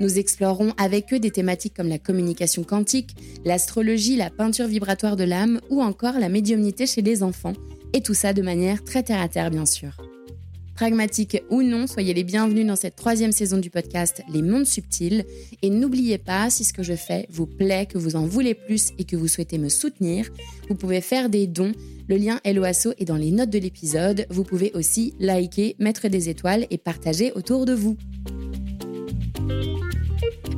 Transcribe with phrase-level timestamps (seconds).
[0.00, 5.24] Nous explorerons avec eux des thématiques comme la communication quantique, l'astrologie, la peinture vibratoire de
[5.24, 7.54] l'âme ou encore la médiumnité chez les enfants,
[7.92, 9.96] et tout ça de manière très terre-à-terre bien sûr.
[10.76, 15.24] Pragmatique ou non, soyez les bienvenus dans cette troisième saison du podcast Les Mondes Subtils.
[15.62, 18.92] Et n'oubliez pas, si ce que je fais vous plaît, que vous en voulez plus
[18.98, 20.28] et que vous souhaitez me soutenir,
[20.68, 21.72] vous pouvez faire des dons.
[22.08, 24.26] Le lien LOASO est dans les notes de l'épisode.
[24.28, 27.96] Vous pouvez aussi liker, mettre des étoiles et partager autour de vous.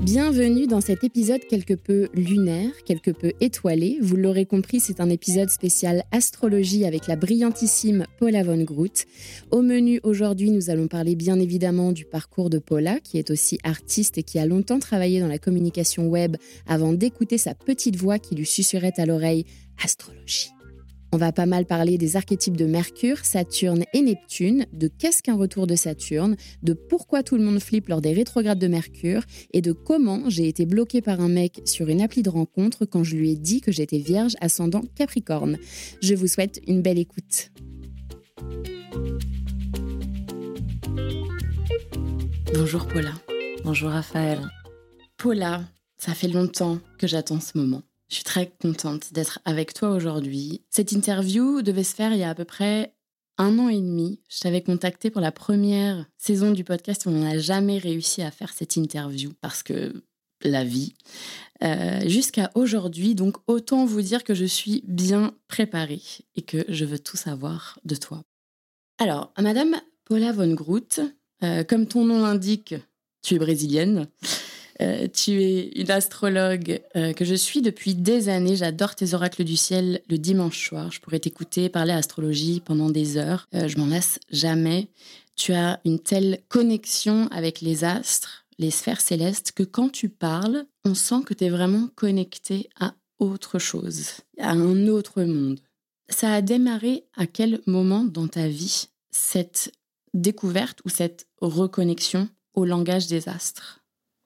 [0.00, 3.98] Bienvenue dans cet épisode quelque peu lunaire, quelque peu étoilé.
[4.00, 9.04] Vous l'aurez compris, c'est un épisode spécial astrologie avec la brillantissime Paula von Groot.
[9.50, 13.58] Au menu aujourd'hui, nous allons parler bien évidemment du parcours de Paula, qui est aussi
[13.64, 18.18] artiste et qui a longtemps travaillé dans la communication web avant d'écouter sa petite voix
[18.18, 19.44] qui lui susurrait à l'oreille
[19.84, 20.50] astrologie.
[21.10, 25.36] On va pas mal parler des archétypes de Mercure, Saturne et Neptune, de qu'est-ce qu'un
[25.36, 29.22] retour de Saturne, de pourquoi tout le monde flippe lors des rétrogrades de Mercure
[29.54, 33.04] et de comment j'ai été bloquée par un mec sur une appli de rencontre quand
[33.04, 35.56] je lui ai dit que j'étais vierge ascendant Capricorne.
[36.02, 37.52] Je vous souhaite une belle écoute.
[42.52, 43.12] Bonjour Paula.
[43.64, 44.40] Bonjour Raphaël.
[45.16, 45.62] Paula,
[45.96, 47.82] ça fait longtemps que j'attends ce moment.
[48.08, 50.62] Je suis très contente d'être avec toi aujourd'hui.
[50.70, 52.94] Cette interview devait se faire il y a à peu près
[53.36, 54.20] un an et demi.
[54.30, 57.06] Je t'avais contacté pour la première saison du podcast.
[57.06, 60.02] On n'a jamais réussi à faire cette interview parce que
[60.42, 60.94] la vie.
[61.62, 66.02] Euh, jusqu'à aujourd'hui, donc autant vous dire que je suis bien préparée
[66.36, 68.22] et que je veux tout savoir de toi.
[68.98, 71.00] Alors, Madame Paula von Groot,
[71.42, 72.74] euh, comme ton nom l'indique,
[73.22, 74.08] tu es brésilienne.
[74.80, 78.56] Euh, tu es une astrologue euh, que je suis depuis des années.
[78.56, 80.92] J'adore tes oracles du ciel le dimanche soir.
[80.92, 83.48] Je pourrais t'écouter parler astrologie pendant des heures.
[83.54, 84.88] Euh, je m'en lasse jamais.
[85.34, 90.66] Tu as une telle connexion avec les astres, les sphères célestes, que quand tu parles,
[90.84, 95.60] on sent que tu es vraiment connecté à autre chose, à un autre monde.
[96.08, 99.72] Ça a démarré à quel moment dans ta vie cette
[100.14, 103.77] découverte ou cette reconnexion au langage des astres?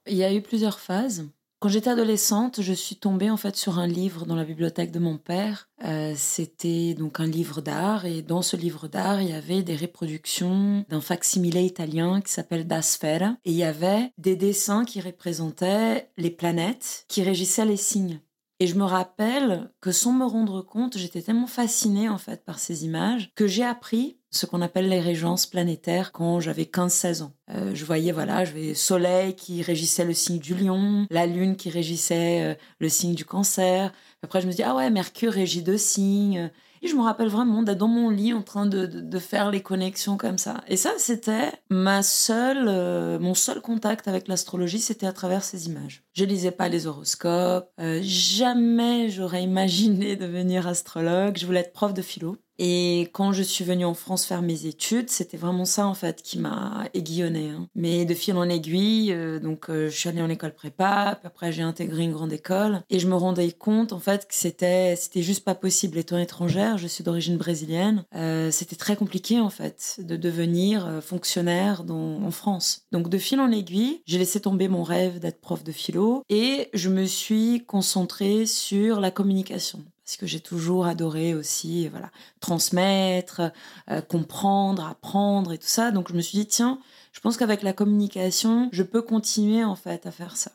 [0.06, 1.28] Il y a eu plusieurs phases.
[1.62, 4.98] Quand j'étais adolescente, je suis tombée en fait sur un livre dans la bibliothèque de
[4.98, 5.68] mon père.
[5.84, 9.76] Euh, c'était donc un livre d'art et dans ce livre d'art, il y avait des
[9.76, 15.00] reproductions d'un facsimilé italien qui s'appelle Da Sfera et il y avait des dessins qui
[15.00, 18.19] représentaient les planètes qui régissaient les signes.
[18.58, 22.58] Et je me rappelle que sans me rendre compte, j'étais tellement fascinée en fait par
[22.58, 27.32] ces images que j'ai appris ce qu'on appelle les régences planétaires quand j'avais 15-16 ans.
[27.50, 31.54] Euh, je voyais, voilà, je voyais Soleil qui régissait le signe du lion, la Lune
[31.54, 33.93] qui régissait euh, le signe du cancer.
[34.22, 36.50] Après, je me dis, ah ouais, Mercure régit deux signes.
[36.84, 40.16] Et je me rappelle vraiment d'être dans mon lit en train de, faire les connexions
[40.16, 40.64] comme ça.
[40.66, 45.69] Et ça, c'était ma seule, euh, mon seul contact avec l'astrologie, c'était à travers ces
[45.69, 46.03] images.
[46.14, 47.70] Je lisais pas les horoscopes.
[48.00, 51.37] jamais j'aurais imaginé devenir astrologue.
[51.38, 52.37] Je voulais être prof de philo.
[52.65, 56.23] Et quand je suis venue en France faire mes études, c'était vraiment ça en fait
[56.23, 57.49] qui m'a aiguillonnée.
[57.49, 57.67] Hein.
[57.75, 61.27] Mais de fil en aiguille, euh, donc euh, je suis allée en école prépa, puis
[61.27, 64.95] après j'ai intégré une grande école et je me rendais compte en fait que c'était
[64.95, 65.99] c'était juste pas possible.
[65.99, 71.82] Étant étrangère, je suis d'origine brésilienne, euh, c'était très compliqué en fait de devenir fonctionnaire
[71.82, 72.82] dans, en France.
[72.93, 76.69] Donc de fil en aiguille, j'ai laissé tomber mon rêve d'être prof de philo et
[76.75, 82.10] je me suis concentrée sur la communication parce que j'ai toujours adoré aussi voilà
[82.40, 83.52] transmettre,
[83.90, 85.90] euh, comprendre, apprendre et tout ça.
[85.90, 86.78] Donc je me suis dit tiens,
[87.12, 90.50] je pense qu'avec la communication, je peux continuer en fait à faire ça.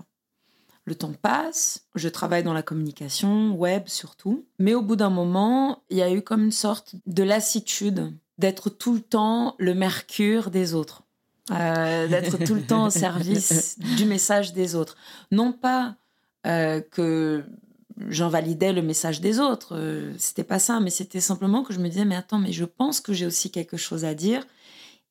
[0.86, 5.84] Le temps passe, je travaille dans la communication, web surtout, mais au bout d'un moment,
[5.90, 10.50] il y a eu comme une sorte de lassitude d'être tout le temps le mercure
[10.50, 11.04] des autres.
[11.52, 14.98] Euh, d'être tout le temps au service du message des autres.
[15.32, 15.96] Non pas
[16.46, 17.46] euh, que
[18.10, 19.76] j'invalidais le message des autres.
[19.76, 22.66] Euh, c'était pas ça, mais c'était simplement que je me disais, mais attends, mais je
[22.66, 24.46] pense que j'ai aussi quelque chose à dire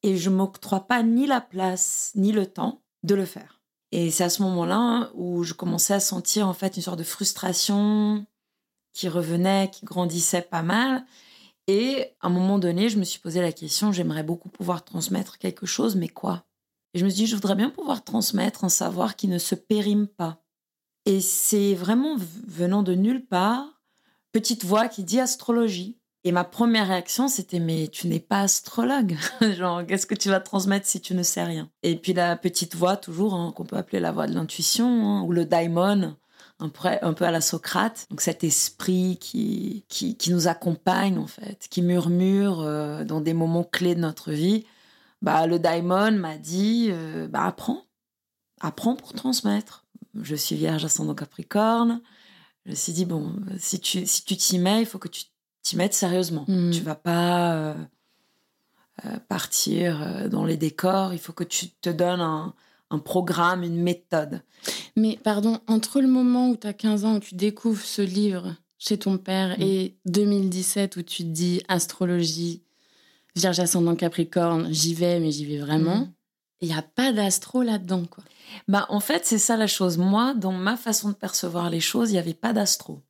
[0.02, 3.60] et je m'octroie pas ni la place ni le temps de le faire.
[3.92, 7.04] Et c'est à ce moment-là où je commençais à sentir en fait une sorte de
[7.04, 8.26] frustration
[8.92, 11.04] qui revenait, qui grandissait pas mal.
[11.66, 15.38] Et à un moment donné, je me suis posé la question, j'aimerais beaucoup pouvoir transmettre
[15.38, 16.44] quelque chose, mais quoi?
[16.94, 19.54] Et je me suis dit, je voudrais bien pouvoir transmettre un savoir qui ne se
[19.54, 20.42] périme pas.
[21.06, 22.16] Et c'est vraiment
[22.46, 23.80] venant de nulle part,
[24.32, 25.98] petite voix qui dit astrologie.
[26.24, 29.16] Et ma première réaction, c'était mais tu n'es pas astrologue.
[29.56, 31.70] Genre, qu'est-ce que tu vas transmettre si tu ne sais rien?
[31.84, 35.22] Et puis la petite voix, toujours, hein, qu'on peut appeler la voix de l'intuition, hein,
[35.22, 36.16] ou le daimon,
[36.58, 38.08] un peu, à la Socrate.
[38.10, 43.62] Donc cet esprit qui, qui, nous accompagne, en fait, qui murmure euh, dans des moments
[43.62, 44.64] clés de notre vie.
[45.22, 47.84] Bah, le daimon m'a dit, euh, bah, apprends.
[48.60, 49.85] Apprends pour transmettre.
[50.22, 52.00] Je suis vierge ascendant Capricorne.
[52.64, 55.24] Je me suis dit, bon, si tu si tu t'y mets, il faut que tu
[55.62, 56.44] t'y mettre sérieusement.
[56.48, 56.70] Mm.
[56.70, 57.74] Tu vas pas euh,
[59.04, 61.12] euh, partir euh, dans les décors.
[61.12, 62.54] Il faut que tu te donnes un,
[62.90, 64.42] un programme, une méthode.
[64.96, 68.56] Mais pardon, entre le moment où tu as 15 ans, où tu découvres ce livre
[68.78, 69.62] chez ton père, mm.
[69.62, 72.62] et 2017 où tu te dis astrologie,
[73.36, 75.98] Vierge ascendant Capricorne, j'y vais, mais j'y vais vraiment.
[75.98, 76.12] Mm.
[76.60, 78.24] Il n'y a pas d'astro là-dedans, quoi.
[78.68, 79.98] Bah, en fait, c'est ça la chose.
[79.98, 83.02] Moi, dans ma façon de percevoir les choses, il n'y avait pas d'astro.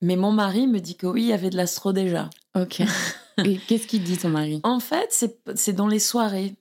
[0.00, 2.30] Mais mon mari me dit que oui, il y avait de l'astro déjà.
[2.56, 2.82] Ok.
[3.44, 4.60] Et qu'est-ce qu'il dit, ton mari?
[4.62, 6.54] En fait, c'est dans les soirées.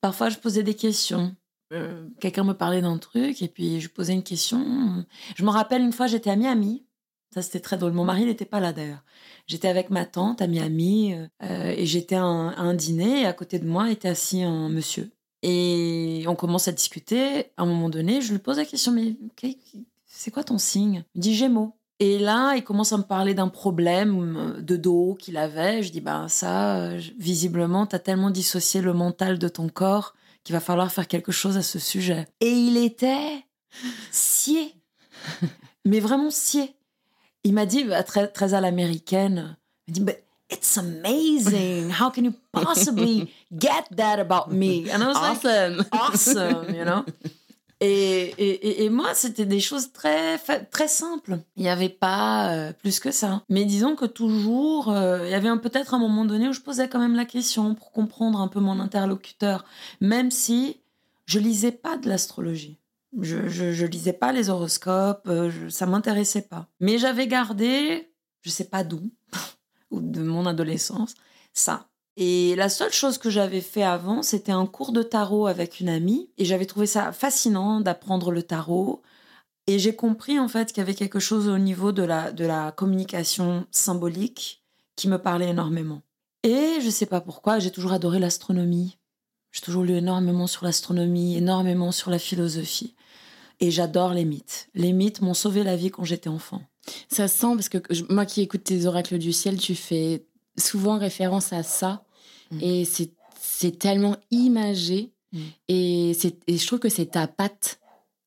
[0.00, 1.34] Parfois, je posais des questions.
[1.72, 5.04] Euh, quelqu'un me parlait d'un truc et puis je posais une question.
[5.36, 6.84] Je me rappelle une fois, j'étais à Miami.
[7.32, 7.92] Ça, c'était très drôle.
[7.92, 9.04] Mon mari n'était pas là d'ailleurs.
[9.46, 13.60] J'étais avec ma tante à Miami euh, et j'étais à, un dîner et à côté
[13.60, 15.12] de moi était assis un monsieur.
[15.42, 17.46] Et on commence à discuter.
[17.56, 19.16] À un moment donné, je lui pose la question, mais
[20.06, 21.04] c'est quoi ton signe?
[21.14, 21.74] Il me dit Gémeaux.
[22.02, 25.82] Et là, il commence à me parler d'un problème euh, de dos qu'il avait.
[25.82, 30.14] Je dis, ben ça, euh, visiblement, tu as tellement dissocié le mental de ton corps
[30.42, 32.26] qu'il va falloir faire quelque chose à ce sujet.
[32.40, 33.44] Et il était
[34.10, 34.74] scié,
[35.84, 36.74] mais vraiment scié.
[37.44, 40.18] Il m'a dit, très, très à l'américaine, il m'a dit,
[40.50, 41.90] it's amazing.
[41.90, 44.90] How can you possibly get that about me?
[44.90, 45.76] And I was awesome.
[45.78, 47.04] like, awesome, you know?
[47.82, 50.38] Et, et, et, moi, c'était des choses très,
[50.70, 51.38] très simples.
[51.56, 53.42] Il n'y avait pas euh, plus que ça.
[53.48, 56.90] Mais disons que toujours, euh, il y avait peut-être un moment donné où je posais
[56.90, 59.64] quand même la question pour comprendre un peu mon interlocuteur,
[60.02, 60.80] même si
[61.24, 62.76] je lisais pas de l'astrologie.
[63.18, 66.66] Je, je, je, lisais pas les horoscopes, euh, je, ça m'intéressait pas.
[66.80, 68.12] Mais j'avais gardé,
[68.42, 69.10] je sais pas d'où,
[69.90, 71.14] ou de mon adolescence,
[71.52, 71.88] ça.
[72.16, 75.88] Et la seule chose que j'avais fait avant, c'était un cours de tarot avec une
[75.88, 76.30] amie.
[76.38, 79.00] Et j'avais trouvé ça fascinant d'apprendre le tarot.
[79.66, 82.44] Et j'ai compris en fait qu'il y avait quelque chose au niveau de la, de
[82.44, 84.64] la communication symbolique
[84.96, 86.02] qui me parlait énormément.
[86.42, 88.98] Et je sais pas pourquoi, j'ai toujours adoré l'astronomie.
[89.52, 92.94] J'ai toujours lu énormément sur l'astronomie, énormément sur la philosophie.
[93.60, 94.68] Et j'adore les mythes.
[94.74, 96.62] Les mythes m'ont sauvé la vie quand j'étais enfant.
[97.08, 97.78] Ça sent, parce que
[98.12, 100.24] moi qui écoute tes oracles du ciel, tu fais
[100.56, 102.04] souvent référence à ça.
[102.50, 102.58] Mm.
[102.60, 105.12] Et c'est tellement imagé.
[105.32, 105.38] Mm.
[105.68, 106.10] Et,
[106.46, 107.80] et je trouve que c'est ta patte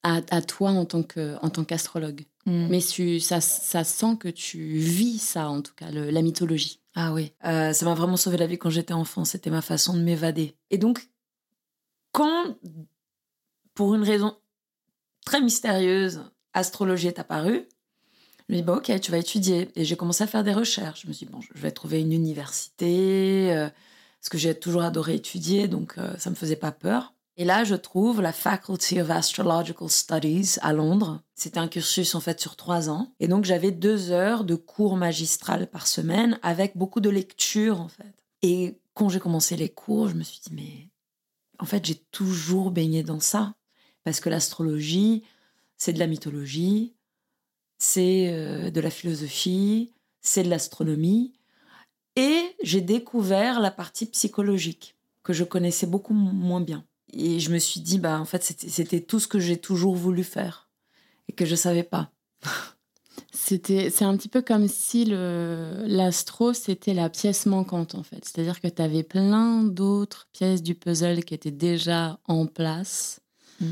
[0.04, 2.26] à, à, toi en tant qu'astrologue.
[2.46, 2.68] Mm.
[2.70, 2.80] Mais
[3.20, 6.80] ça, ça sent que tu vis ça, en tout cas, la mythologie.
[6.96, 9.26] Ah oui, euh, ça m'a vraiment sauvé la vie quand j'étais enfant.
[9.26, 10.56] C'était ma façon de m'évader.
[10.70, 11.08] Et donc,
[12.12, 12.56] quand,
[13.74, 14.38] pour une raison
[15.26, 16.22] très mystérieuse,
[16.54, 17.68] astrologie est apparue,
[18.48, 19.70] je me dis, bah, ok, tu vas étudier.
[19.76, 21.04] Et j'ai commencé à faire des recherches.
[21.04, 23.70] Je me suis dit, bon, je vais trouver une université, euh,
[24.20, 27.14] parce que j'ai toujours adoré étudier, donc euh, ça me faisait pas peur.
[27.36, 31.22] Et là, je trouve la Faculty of Astrological Studies à Londres.
[31.34, 33.12] C'était un cursus en fait sur trois ans.
[33.20, 37.88] Et donc, j'avais deux heures de cours magistral par semaine avec beaucoup de lectures en
[37.88, 38.14] fait.
[38.44, 40.90] Et quand j'ai commencé les cours, je me suis dit, mais
[41.58, 43.56] en fait, j'ai toujours baigné dans ça.
[44.04, 45.24] Parce que l'astrologie,
[45.78, 46.94] c'est de la mythologie,
[47.84, 51.34] c'est euh, de la philosophie, c'est de l'astronomie.
[52.16, 56.86] Et j'ai découvert la partie psychologique que je connaissais beaucoup moins bien.
[57.12, 60.24] Et je me suis dit, bah, en fait, c'était tout ce que j'ai toujours voulu
[60.24, 60.70] faire
[61.28, 62.12] et que je savais pas.
[63.32, 68.24] C'était, c'est un petit peu comme si l'astro, c'était la pièce manquante, en fait.
[68.24, 73.20] C'est-à-dire que tu avais plein d'autres pièces du puzzle qui étaient déjà en place.
[73.60, 73.72] Mm.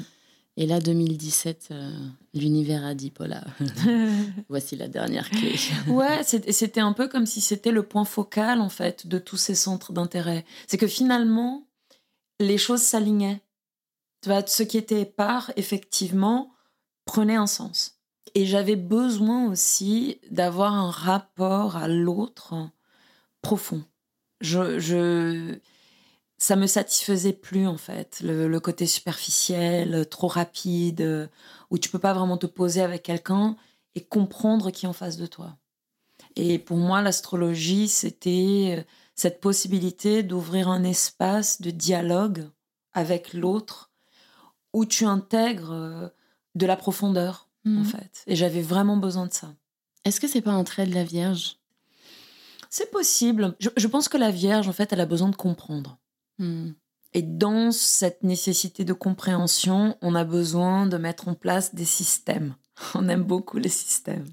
[0.57, 1.91] Et là, 2017, euh,
[2.33, 3.43] l'univers a dit, Paula,
[4.49, 5.55] voici la dernière clé.
[5.87, 9.55] ouais, c'était un peu comme si c'était le point focal, en fait, de tous ces
[9.55, 10.45] centres d'intérêt.
[10.67, 11.67] C'est que finalement,
[12.39, 13.41] les choses s'alignaient.
[14.21, 16.53] Tu vois, ce qui était épars, effectivement,
[17.05, 17.99] prenait un sens.
[18.35, 22.69] Et j'avais besoin aussi d'avoir un rapport à l'autre
[23.41, 23.83] profond.
[24.41, 25.59] Je, je,
[26.41, 31.29] ça me satisfaisait plus en fait, le, côté superficiel, trop rapide,
[31.69, 33.55] où tu peux pas vraiment te poser avec quelqu'un
[33.93, 35.55] et comprendre qui est en face de toi.
[36.35, 38.83] Et pour moi, l'astrologie, c'était euh,
[39.13, 42.49] cette possibilité d'ouvrir un espace de dialogue
[42.93, 43.91] avec l'autre
[44.73, 46.07] où tu intègres euh,
[46.55, 47.85] de la profondeur, en mhm.
[47.85, 48.23] fait.
[48.25, 49.53] Et j'avais vraiment besoin de ça.
[50.05, 51.57] Est-ce que c'est pas un trait de la Vierge?
[52.71, 53.55] C'est possible.
[53.59, 55.99] Je, pense que la Vierge, en fait, elle a besoin de comprendre.
[56.39, 56.71] Hmm.
[57.13, 62.55] Et dans cette nécessité de compréhension, on a besoin de mettre en place des systèmes.
[62.95, 64.25] On aime beaucoup les systèmes.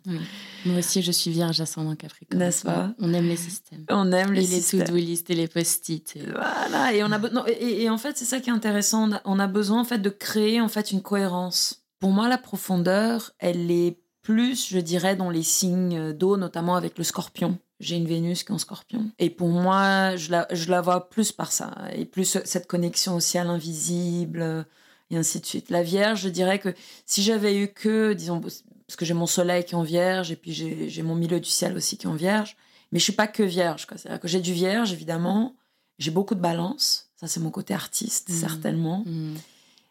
[0.65, 2.43] Moi aussi, je suis vierge ascendant Capricorne.
[2.43, 2.95] N'est-ce pas?
[2.99, 3.85] On aime les systèmes.
[3.91, 6.19] On aime les et les to-do list et les post-it.
[6.33, 6.95] Voilà.
[6.95, 9.11] Et, on a et, en fait, c'est ça qui est intéressant.
[9.25, 11.85] On a, besoin en fait de créer en fait une cohérence.
[12.01, 16.97] Pour moi, la profondeur, elle est plus, je dirais, dans les signes d'eau, notamment avec
[16.97, 17.59] le scorpion.
[17.81, 19.11] J'ai une Vénus qui est en scorpion.
[19.19, 21.73] Et pour moi, je la, je la vois plus par ça.
[21.93, 24.67] Et plus cette connexion aussi à l'invisible,
[25.11, 25.71] et ainsi de suite.
[25.71, 26.75] La Vierge, je dirais que
[27.07, 30.37] si j'avais eu que, disons, parce que j'ai mon soleil qui est en Vierge, et
[30.37, 32.57] puis j'ai mon milieu du ciel aussi qui est en Vierge,
[32.93, 33.87] mais je suis pas que Vierge.
[33.97, 35.55] C'est-à-dire que j'ai du Vierge, évidemment,
[35.99, 38.35] j'ai beaucoup de balance, ça c'est mon côté artiste, mmh.
[38.35, 39.35] certainement, mmh.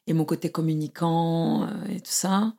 [0.07, 2.53] et mon côté communicant, euh, et tout ça.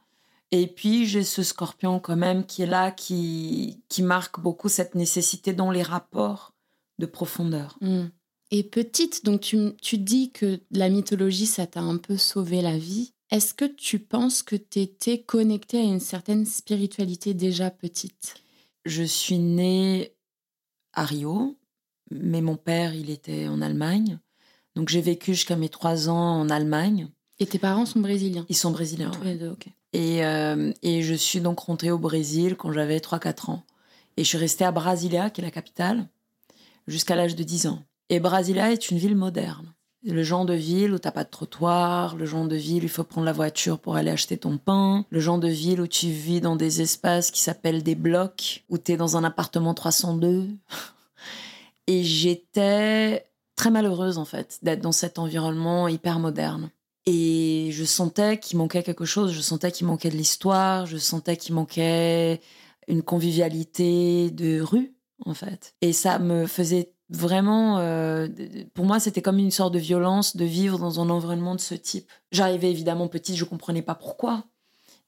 [0.51, 4.95] Et puis j'ai ce scorpion quand même qui est là, qui, qui marque beaucoup cette
[4.95, 6.55] nécessité dans les rapports
[6.99, 7.77] de profondeur.
[7.81, 8.07] Mmh.
[8.51, 12.79] Et petite, donc tu, tu dis que la mythologie, ça t'a un peu sauvé la
[12.79, 13.13] vie.
[13.31, 18.37] Est-ce que tu penses que tu étais connectée à une certaine spiritualité déjà petite?
[18.87, 20.15] Je suis née
[20.95, 21.59] à Rio,
[22.11, 24.19] mais mon père, il était en Allemagne.
[24.75, 27.11] Donc j'ai vécu jusqu'à mes trois ans en Allemagne.
[27.39, 28.47] Et tes parents sont brésiliens?
[28.49, 29.11] Ils sont brésiliens.
[29.11, 29.69] Tous les deux, ok.
[29.93, 33.63] Et, euh, et je suis donc rentrée au Brésil quand j'avais 3-4 ans.
[34.17, 36.09] Et je suis restée à Brasilia, qui est la capitale,
[36.87, 37.85] jusqu'à l'âge de 10 ans.
[38.11, 39.75] Et Brasilia est une ville moderne.
[40.05, 42.89] Le genre de ville où t'as pas de trottoir, le genre de ville où il
[42.89, 46.09] faut prendre la voiture pour aller acheter ton pain, le genre de ville où tu
[46.09, 50.49] vis dans des espaces qui s'appellent des blocs, où t'es dans un appartement 302.
[51.89, 53.27] Et j'étais
[53.57, 56.71] très malheureuse en fait d'être dans cet environnement hyper moderne.
[57.11, 61.39] Et je sentais qu'il manquait quelque chose, je sentais qu'il manquait de l'histoire, je sentais
[61.39, 62.39] qu'il manquait
[62.87, 64.93] une convivialité de rue
[65.25, 65.75] en fait.
[65.81, 68.29] Et ça me faisait vraiment, euh,
[68.75, 71.75] pour moi, c'était comme une sorte de violence de vivre dans un environnement de ce
[71.75, 72.11] type.
[72.31, 74.45] J'arrivais évidemment petite, je comprenais pas pourquoi.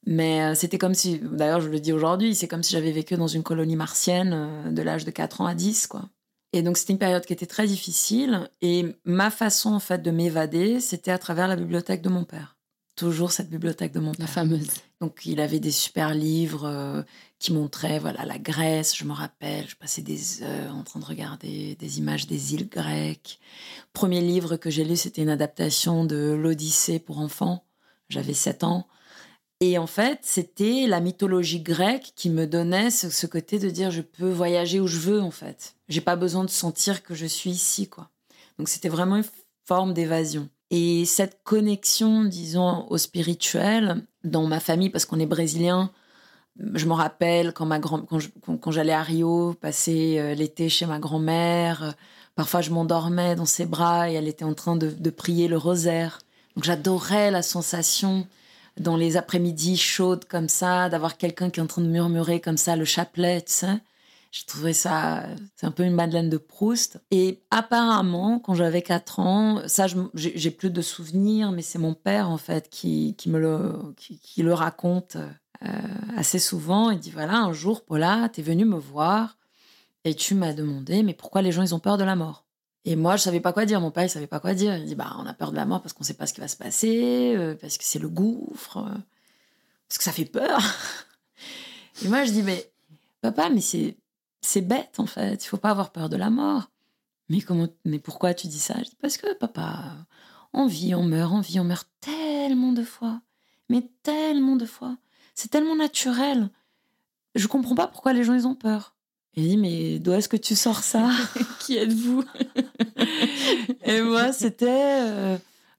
[0.07, 3.17] Mais euh, c'était comme si, d'ailleurs je le dis aujourd'hui, c'est comme si j'avais vécu
[3.17, 6.09] dans une colonie martienne euh, de l'âge de 4 ans à 10, quoi.
[6.53, 8.51] Et donc c'était une période qui était très difficile.
[8.61, 12.57] Et ma façon en fait de m'évader, c'était à travers la bibliothèque de mon père.
[12.97, 14.27] Toujours cette bibliothèque de mon père.
[14.27, 14.71] La fameuse.
[15.01, 17.05] Donc il avait des super livres
[17.39, 18.95] qui montrait voilà la Grèce.
[18.95, 22.69] Je me rappelle, je passais des heures en train de regarder des images des îles
[22.69, 23.39] grecques.
[23.93, 27.65] Premier livre que j'ai lu, c'était une adaptation de l'Odyssée pour enfants.
[28.11, 28.87] J'avais 7 ans.
[29.61, 34.01] Et en fait, c'était la mythologie grecque qui me donnait ce, côté de dire je
[34.01, 35.77] peux voyager où je veux en fait.
[35.91, 38.09] J'ai pas besoin de sentir que je suis ici quoi.
[38.59, 39.29] Donc c'était vraiment une
[39.67, 40.49] forme d'évasion.
[40.71, 45.91] Et cette connexion, disons, au spirituel, dans ma famille, parce qu'on est brésilien,
[46.75, 51.83] je me rappelle quand, ma quand, j'allais à Rio, passer euh, l'été chez ma grand-mère.
[51.83, 51.91] Euh,
[52.35, 56.19] parfois, je m'endormais dans ses bras et elle était en train de, prier le rosaire.
[56.55, 58.27] Donc, j'adorais la sensation
[58.79, 62.57] dans les après-midi chaudes comme ça, d'avoir quelqu'un qui est en train de murmurer comme
[62.57, 63.45] ça le chapelet.
[64.31, 65.25] J'ai trouvé ça,
[65.57, 67.01] c'est un peu une Madeleine de Proust.
[67.11, 72.31] Et apparemment, quand j'avais 4 ans, ça, j'ai plus de souvenirs, mais c'est mon père,
[72.31, 75.69] en fait, qui, me le, raconte euh,
[76.17, 76.91] assez souvent.
[76.91, 79.37] Il dit voilà, un jour, Paula, tu es venue me voir
[80.05, 82.47] et tu m'as demandé mais pourquoi les gens ils ont peur de la mort?
[82.87, 83.81] Et moi, je savais pas quoi dire.
[83.81, 84.77] Mon père, il savait pas quoi dire.
[84.77, 86.41] Il dit bah on a peur de la mort parce qu'on sait pas ce qui
[86.41, 88.97] va se passer, euh, parce que c'est le gouffre, euh,
[89.89, 90.63] parce que ça fait peur.
[92.05, 92.71] et moi, je dis mais
[93.21, 93.97] papa, mais c'est
[94.41, 95.45] c'est bête en fait.
[95.45, 96.71] Il faut pas avoir peur de la mort.
[97.29, 98.75] Mais comment Mais pourquoi tu dis ça?
[98.79, 99.97] Je dis parce que papa,
[100.53, 103.21] on vit, on meurt, on vit, on meurt tellement de fois,
[103.69, 104.97] mais tellement de fois.
[105.35, 106.51] C'est tellement naturel.
[107.35, 108.95] Je comprends pas pourquoi les gens ils ont peur.
[109.35, 111.11] Il dit mais d'où est-ce que tu sors ça?
[111.61, 112.25] Qui êtes-vous?
[113.85, 115.39] Et moi c'était euh,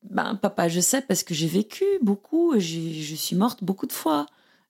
[0.10, 4.26] ben papa je sais parce que j'ai vécu beaucoup, je suis morte beaucoup de fois.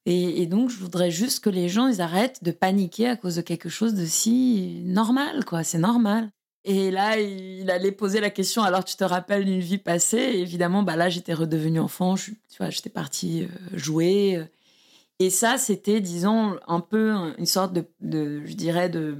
[0.05, 3.41] Et, donc je voudrais juste que les gens ils arrêtent de paniquer à cause de
[3.41, 6.29] quelque chose de si normal quoi, c'est normal.
[6.63, 8.61] Et là, il allait poser la question.
[8.61, 10.19] Alors, tu te rappelles d'une vie passée?
[10.19, 12.13] Évidemment, bah là, j'étais redevenue enfant.
[12.13, 14.45] tu vois, j'étais partie euh, jouer.
[15.21, 17.85] Et ça, c'était, disons, un peu une sorte de,
[18.43, 19.15] je dirais, de,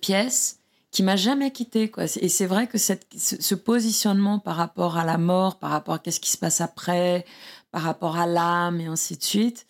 [0.00, 0.60] pièce
[0.92, 5.18] qui m'a jamais quitté quoi et c'est vrai que ce, positionnement par rapport à la
[5.18, 7.26] mort par rapport à qu'est-ce qui se passe après
[7.74, 9.66] par rapport à l'âme et ainsi de suite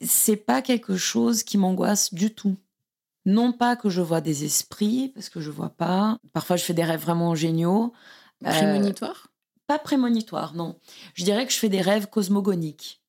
[0.00, 2.56] c'est pas quelque chose qui m'angoisse du tout.
[3.26, 6.16] Non pas que je vois des esprits parce que je vois pas.
[6.32, 7.92] Parfois je fais des rêves vraiment géniaux.
[8.46, 9.28] Euh, prémonitoires
[9.66, 10.78] pas prémonitoires non.
[11.12, 13.02] Je dirais que je fais des rêves cosmogoniques.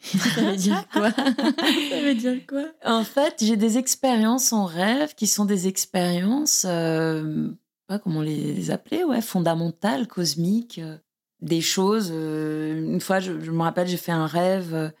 [0.00, 1.10] Ça veut dire quoi?
[1.10, 2.64] Ça veut dire quoi?
[2.82, 7.50] En fait, j'ai des expériences en rêve qui sont des expériences, euh,
[7.88, 10.96] pas comment les, appeler, ouais, fondamentales, cosmiques, euh,
[11.40, 12.10] des choses.
[12.12, 14.92] Euh, une fois, je, me rappelle, j'ai fait un rêve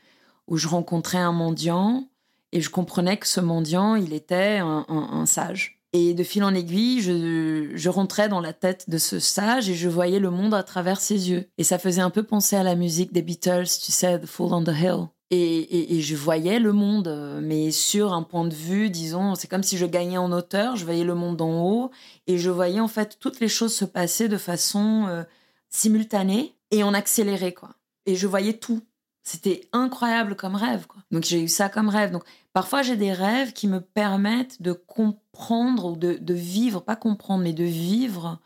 [0.46, 2.08] où je rencontrais un mendiant
[2.52, 5.74] et je comprenais que ce mendiant, il était un sage.
[5.96, 9.88] Et de fil en aiguille, je, rentrais dans la tête de ce sage et je
[9.88, 11.46] voyais le monde à travers ses yeux.
[11.56, 14.52] Et ça faisait un peu penser à la musique des Beatles, tu sais, The Fool
[14.54, 15.06] on the Hill.
[15.30, 19.78] Et, je voyais le monde, mais sur un point de vue, disons, c'est comme si
[19.78, 21.90] je gagnais en hauteur, je voyais le monde d'en haut,
[22.26, 25.22] et je voyais en fait toutes les choses se passer de façon euh,
[25.74, 27.70] simultanée et en accéléré, quoi.
[28.06, 28.82] Et je voyais tout.
[29.22, 31.02] C'était incroyable comme rêve, quoi.
[31.10, 32.10] Donc j'ai eu ça comme rêve.
[32.10, 37.42] Donc Parfois, j'ai des rêves qui me permettent de comprendre ou de, vivre, pas comprendre,
[37.42, 38.40] mais de vivre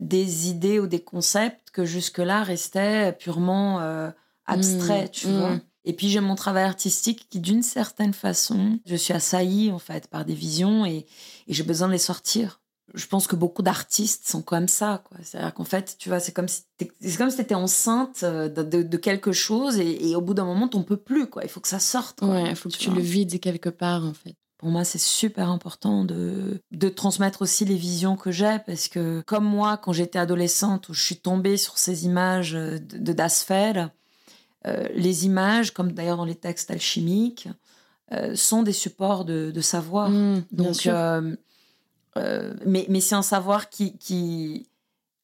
[0.00, 4.10] des idées ou des concepts que jusque-là restaient purement euh,
[4.44, 5.50] abstraits, mmh, tu vois.
[5.50, 5.60] Mmh.
[5.84, 10.08] Et puis j'ai mon travail artistique qui, d'une certaine façon, je suis assaillie en fait
[10.08, 11.06] par des visions et
[11.46, 12.60] j'ai besoin de les sortir
[12.92, 15.02] je pense que beaucoup d'artistes sont comme ça.
[15.22, 16.62] C'est-à-dire qu'en fait, tu vois, c'est comme si
[17.00, 20.82] c'est comme si étais enceinte euh, de, quelque chose et, au bout d'un moment, t'en
[20.82, 21.28] peux plus.
[21.28, 21.44] Quoi.
[21.44, 22.20] Il faut que ça sorte.
[22.22, 24.34] Ouais, il faut que tu le vides quelque part, en fait.
[24.58, 29.22] Pour moi, c'est super important de, de transmettre aussi les visions que j'ai parce que,
[29.26, 33.90] comme moi, quand j'étais adolescente, où je suis tombée sur ces images de, de Dasfeld,
[34.66, 37.48] euh, les images, comme d'ailleurs dans les textes alchimiques,
[38.12, 40.10] euh, sont des supports de, savoir.
[40.10, 40.94] Mmh, Donc, sûr.
[40.94, 41.34] Euh,
[42.16, 44.68] mais, mais c'est un savoir qui, qui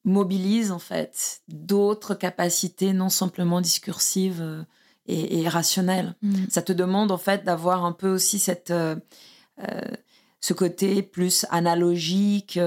[0.05, 4.62] mobilise en fait d'autres capacités non simplement discursives euh,
[5.07, 6.14] et, rationnelles.
[6.22, 6.44] Mm.
[6.48, 8.96] Ça te demande en fait d'avoir un peu aussi cette euh,
[10.42, 12.59] ce côté plus analogique,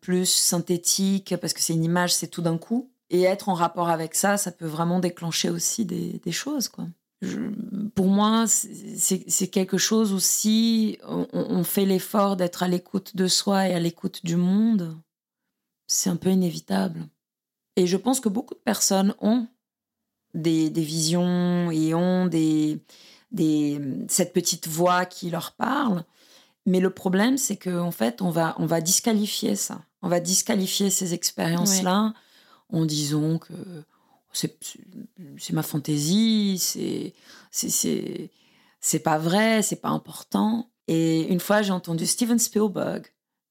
[0.00, 2.92] plus synthétique, parce que c'est une image, c'est tout d'un coup.
[3.10, 6.86] Et être en rapport avec ça, ça peut vraiment déclencher aussi des, des choses, quoi
[7.94, 13.68] pour moi, c'est quelque chose aussi, on, on fait l'effort d'être à l'écoute de soi
[13.68, 14.96] et à l'écoute du monde,
[15.88, 17.08] c'est un peu inévitable.
[17.76, 19.48] Et je pense que beaucoup de personnes ont
[20.34, 22.80] des, des visions et ont des,
[23.32, 26.04] des, cette petite voix qui leur parle.
[26.66, 29.82] Mais le problème, c'est qu'en en fait, on va, on va disqualifier ça.
[30.02, 32.14] On va disqualifier ces expériences-là
[32.70, 33.52] en disant que
[34.32, 37.14] c'est ma fantaisie, c'est
[38.80, 40.70] c'est pas vrai, c'est pas important.
[40.86, 43.06] Et une fois, j'ai entendu Steven Spielberg,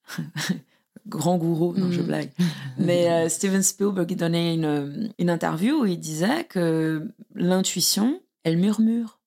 [1.07, 2.05] grand gourou, non, je mm.
[2.05, 2.31] blague,
[2.77, 8.57] mais euh, Steven Spielberg, il donnait une, une interview où il disait que l'intuition, elle
[8.57, 9.19] murmure.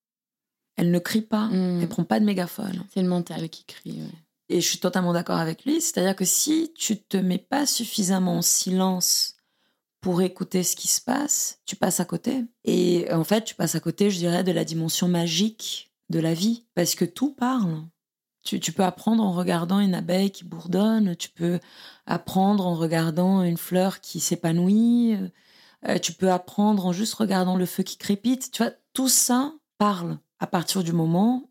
[0.76, 1.80] Elle ne crie pas, mm.
[1.82, 2.84] elle prend pas de mégaphone.
[2.94, 4.00] C'est le mental qui crie.
[4.48, 5.80] Et je suis totalement d'accord avec lui.
[5.80, 9.36] C'est-à-dire que si tu te mets pas suffisamment en silence
[10.00, 12.44] pour écouter ce qui se passe, tu passes à côté.
[12.64, 16.34] Et en fait, tu passes à côté, je dirais, de la dimension magique de la
[16.34, 17.84] vie, parce que tout parle.
[18.42, 21.60] Tu, peux apprendre en regardant une abeille qui bourdonne, tu peux
[22.06, 25.14] apprendre en regardant une fleur qui s'épanouit,
[25.86, 28.50] euh, tu peux apprendre en juste regardant le feu qui crépite.
[28.50, 31.50] Tu vois, tout ça parle à partir du moment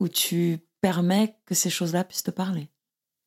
[0.00, 2.70] où tu permets que ces choses-là puissent te parler.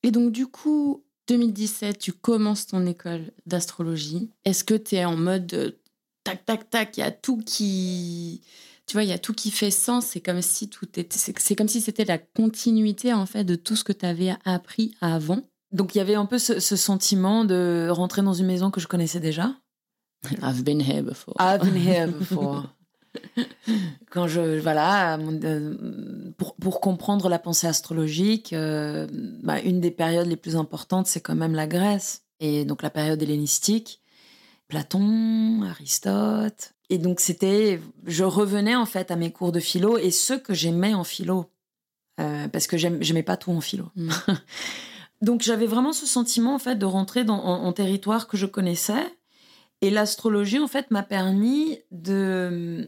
[0.04, 4.30] Et donc, du coup, 2017, tu commences ton école d'astrologie.
[4.46, 5.72] Est-ce que tu es en mode euh,
[6.24, 8.42] tac, tac, tac, il y a tout qui.
[8.86, 10.06] Tu vois, il y a tout qui fait sens.
[10.06, 11.18] C'est comme si tout était.
[11.18, 14.96] C'est comme si c'était la continuité, en fait, de tout ce que tu avais appris
[15.02, 15.42] avant?
[15.74, 18.88] Donc, il y avait un peu ce, sentiment de rentrer dans une maison que je
[18.88, 19.54] connaissais déjà?
[20.42, 21.36] I've been here before.
[21.40, 22.64] I've been here before.
[24.10, 25.76] Quand je voilà euh,
[26.38, 29.08] pour, pour comprendre la pensée astrologique, euh,
[29.44, 32.90] bah, une des périodes les plus importantes c'est quand même la Grèce et donc la
[32.90, 34.02] période hellénistique,
[34.68, 36.74] Platon, Aristote.
[36.90, 40.54] Et donc c'était, je revenais en fait à mes cours de philo et ce que
[40.54, 41.46] j'aimais en philo,
[42.20, 43.86] euh, parce que j'aimais pas tout en philo.
[43.96, 44.10] Mm.
[45.22, 49.06] donc j'avais vraiment ce sentiment en fait de rentrer dans en territoire que je connaissais.
[49.82, 52.88] Et l'astrologie, en fait, m'a permis de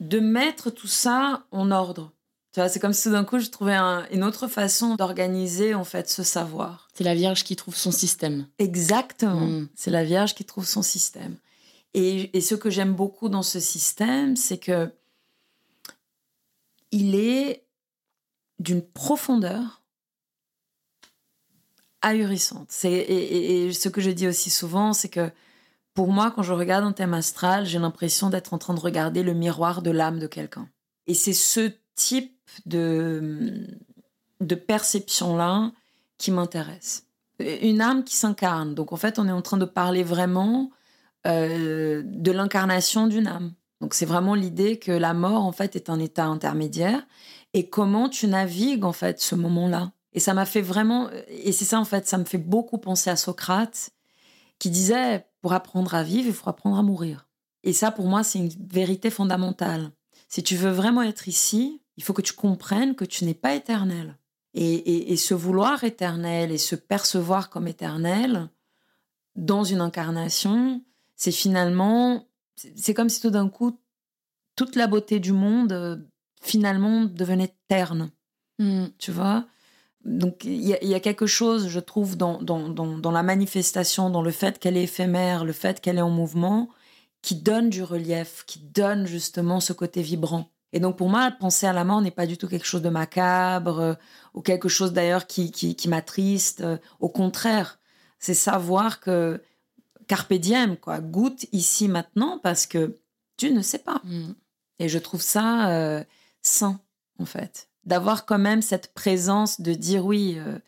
[0.00, 2.12] de mettre tout ça en ordre.
[2.52, 3.76] Tu vois, c'est comme si tout d'un coup, je trouvais
[4.10, 6.88] une autre façon d'organiser en fait ce savoir.
[6.94, 8.48] C'est la Vierge qui trouve son système.
[8.58, 9.46] Exactement.
[9.46, 9.68] Mm.
[9.76, 11.36] C'est la Vierge qui trouve son système.
[11.94, 14.90] Et, ce que j'aime beaucoup dans ce système, c'est que
[16.92, 17.64] il est
[18.58, 19.82] d'une profondeur
[22.02, 22.72] ahurissante.
[22.84, 25.30] Et, et, ce que je dis aussi souvent, c'est que
[25.94, 29.22] pour moi, quand je regarde un thème astral, j'ai l'impression d'être en train de regarder
[29.22, 30.68] le miroir de l'âme de quelqu'un.
[31.06, 33.66] Et c'est ce type de,
[34.40, 35.72] de perception-là
[36.18, 37.06] qui m'intéresse.
[37.38, 38.74] Une âme qui s'incarne.
[38.74, 40.70] Donc en fait, on est en train de parler vraiment
[41.26, 43.52] euh, de l'incarnation d'une âme.
[43.80, 47.02] Donc c'est vraiment l'idée que la mort en fait est un état intermédiaire
[47.54, 49.92] et comment tu navigues en fait ce moment-là.
[50.12, 53.10] Et ça m'a fait vraiment et c'est ça en fait, ça me fait beaucoup penser
[53.10, 53.90] à Socrate
[54.58, 57.28] qui disait pour apprendre à vivre, il faut apprendre à mourir.
[57.62, 59.92] Et ça pour moi c'est une vérité fondamentale.
[60.28, 63.54] Si tu veux vraiment être ici, il faut que tu comprennes que tu n'es pas
[63.54, 64.16] éternel.
[64.54, 68.48] Et, et, ce vouloir éternel et se percevoir comme éternel
[69.36, 70.82] dans une incarnation,
[71.14, 72.26] c'est finalement,
[72.74, 73.78] c'est comme si tout d'un coup,
[74.56, 75.96] toute la beauté du monde, euh,
[76.42, 78.10] finalement, devenait terne.
[78.58, 78.86] Hmm.
[78.98, 79.46] Tu vois?
[80.04, 84.30] Donc il y, a quelque chose, je trouve, dans, dans, dans, la manifestation, dans le
[84.30, 86.70] fait qu'elle est éphémère, le fait qu'elle est en mouvement,
[87.20, 90.50] qui donne du relief, qui donne justement ce côté vibrant.
[90.72, 92.88] Et donc pour moi, penser à la mort n'est pas du tout quelque chose de
[92.88, 93.94] macabre euh,
[94.34, 96.60] ou quelque chose d'ailleurs qui, qui, qui m'attriste.
[96.62, 97.78] Euh, au contraire,
[98.18, 99.42] c'est savoir que
[100.06, 101.00] carpe diem, quoi.
[101.00, 102.98] Goûte ici maintenant parce que
[103.36, 104.00] tu ne sais pas.
[104.04, 104.32] Mm.
[104.78, 106.04] Et je trouve ça euh,
[106.42, 106.80] sain,
[107.18, 107.69] en fait.
[107.84, 110.58] D'avoir quand même cette présence de dire oui, euh,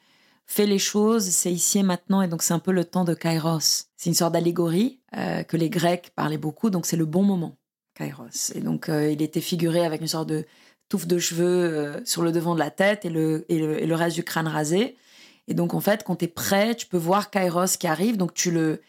[0.47, 2.23] fais les choses, c'est ici et maintenant.
[2.23, 3.87] Et donc, c'est un peu le temps de Kairos.
[3.97, 6.71] C'est une sorte d'allégorie euh, que les Grecs parlaient beaucoup.
[6.71, 7.57] Donc, c'est le bon moment,
[7.95, 8.53] Kairos.
[8.55, 10.47] Et donc, il était figuré avec une sorte de
[10.89, 13.95] touffe de cheveux sur le devant de la tête et le, et le, et le
[13.95, 14.97] reste du crâne rasé.
[15.49, 18.17] Et donc, en fait, quand tu es prêt, tu peux voir Kairos qui arrive.
[18.17, 18.81] Donc, tu le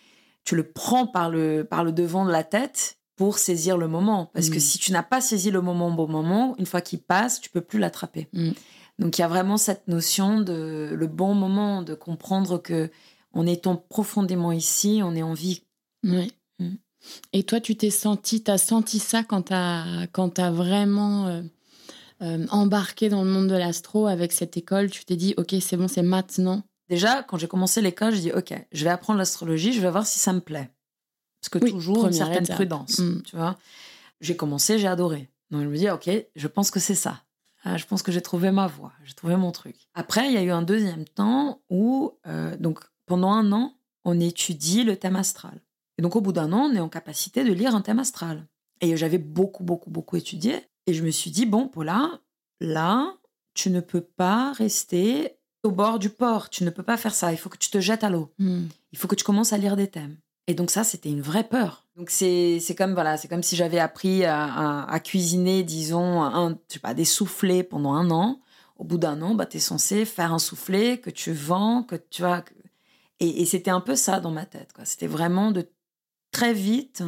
[0.43, 4.32] tu le prends par le, par le devant de la tête pour saisir le moment.
[4.34, 4.62] Parce que mm.
[4.62, 7.49] si tu n'as pas saisi le moment au bon moment, une fois qu'il passe, tu
[7.49, 8.28] peux plus l'attraper.
[8.34, 8.52] Mm.
[8.99, 12.89] Donc il y a vraiment cette notion de le bon moment, de comprendre que
[13.34, 15.63] en étant profondément ici, on est en vie.
[16.04, 16.32] Oui.
[16.60, 16.76] Mm.
[17.34, 21.28] Et toi, tu t'es senti, tu as senti ça quand tu as, quand as vraiment
[21.28, 21.41] euh,
[22.21, 24.89] euh, embarqué dans le monde de l'astro avec cette école?
[24.89, 28.32] Tu t'es dit, OK, c'est bon, c'est maintenant Déjà, quand j'ai commencé l'école, je dis
[28.32, 30.69] OK, je vais apprendre l'astrologie, je vais voir si ça me plaît.
[31.51, 33.21] Parce que toujours une certaine prudence, mm.
[33.23, 33.58] tu vois.
[34.21, 35.29] J'ai commencé, j'ai adoré.
[35.51, 37.23] Donc je me dis OK, je pense que c'est ça.
[37.65, 39.75] Ah, je pense que j'ai trouvé ma voie, j'ai trouvé mon truc.
[39.93, 44.19] Après, il y a eu un deuxième temps où, euh, donc pendant un an, on
[44.19, 45.62] étudie le thème astral.
[45.97, 48.47] Et donc au bout d'un an, on est en capacité de lire un thème astral.
[48.82, 50.60] Et j'avais beaucoup, beaucoup, beaucoup étudié.
[50.88, 52.19] Et je me suis dit, bon, Paula,
[52.60, 53.15] là,
[53.53, 56.49] tu ne peux pas rester au bord du port.
[56.49, 57.32] Tu ne peux pas faire ça.
[57.32, 58.34] Il faut que tu te jettes à l'eau.
[58.39, 58.65] Hmm.
[58.91, 60.17] Il faut que tu commences à lire des thèmes.
[60.47, 61.86] Et donc ça, c'était une vraie peur.
[61.95, 66.93] Donc c'est comme voilà, c'est comme si j'avais appris à, cuisiner, disons, je sais pas,
[66.93, 68.41] des soufflets pendant un an.
[68.77, 71.95] Au bout d'un an, bah, tu es censé faire un soufflet que tu vends, que
[71.95, 72.43] tu as...
[73.19, 74.71] Et, c'était un peu ça dans ma tête.
[74.84, 75.69] C'était vraiment de
[76.32, 77.03] très vite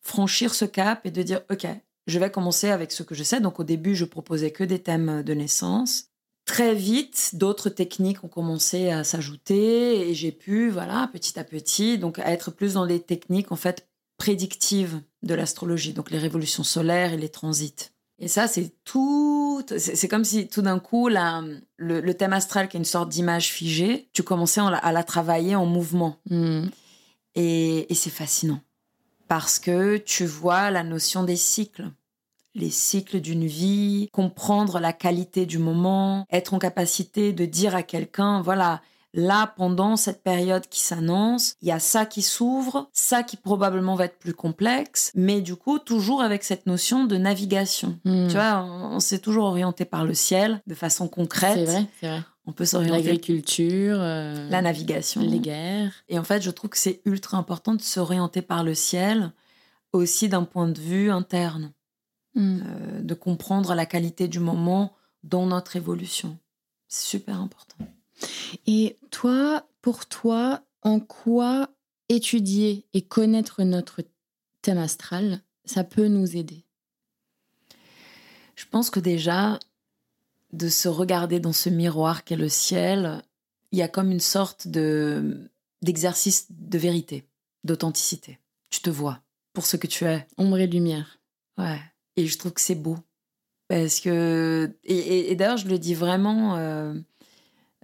[0.00, 1.66] franchir ce cap et de dire, OK,
[2.06, 3.40] je vais commencer avec ce que je sais.
[3.40, 6.10] Donc au début, je proposais que des thèmes de naissance
[6.46, 11.98] très vite, d'autres techniques ont commencé à s'ajouter et j'ai pu, voilà, petit à petit,
[11.98, 17.12] donc être plus dans les techniques en fait prédictives de l'astrologie, donc les révolutions solaires
[17.12, 17.90] et les transits.
[18.18, 19.62] Et ça, c'est tout.
[19.76, 21.44] C'est comme si tout d'un coup, la,
[21.76, 25.66] le, thème astral, qui est une sorte d'image figée, tu commençais à la, travailler en
[25.66, 26.16] mouvement.
[26.30, 26.68] Hmm.
[27.34, 28.62] et c'est fascinant
[29.28, 31.90] parce que tu vois la notion des cycles
[32.56, 37.82] les cycles d'une vie, comprendre la qualité du moment, être en capacité de dire à
[37.82, 38.80] quelqu'un, voilà,
[39.16, 43.94] là, pendant cette période qui s'annonce, il y a ça qui s'ouvre, ça qui probablement
[43.94, 47.98] va être plus complexe, mais du coup, toujours avec cette notion de navigation.
[48.04, 48.28] Hmm.
[48.28, 51.54] Tu vois, on, s'est toujours orienté par le ciel de façon concrète.
[51.56, 52.22] C'est vrai, c'est vrai.
[52.48, 53.02] On peut s'orienter.
[53.02, 55.92] L'agriculture, euh, la navigation, les guerres.
[56.08, 59.32] Et en fait, je trouve que c'est ultra important de s'orienter par le ciel
[59.92, 61.72] aussi d'un point de vue interne.
[62.36, 62.60] Mm.
[62.60, 64.94] Euh, de comprendre la qualité du moment
[65.24, 66.38] dans notre évolution.
[66.86, 67.88] C'est super important.
[68.66, 71.70] Et toi, pour toi, en quoi
[72.08, 74.02] étudier et connaître notre
[74.62, 76.64] thème astral, ça peut nous aider?
[78.54, 79.58] Je pense que déjà,
[80.52, 83.22] de se regarder dans ce miroir qu'est le ciel,
[83.72, 85.50] il y a comme une sorte de
[85.82, 87.28] d'exercice de vérité,
[87.64, 88.38] d'authenticité.
[88.70, 89.20] Tu te vois
[89.52, 90.26] pour ce que tu es.
[90.38, 91.18] Ombre et lumière.
[91.58, 91.80] Ouais.
[92.16, 92.96] Et je trouve que c'est beau.
[93.68, 94.76] Parce que.
[94.84, 96.56] Et, d'ailleurs, je le dis vraiment.
[96.56, 96.94] Euh,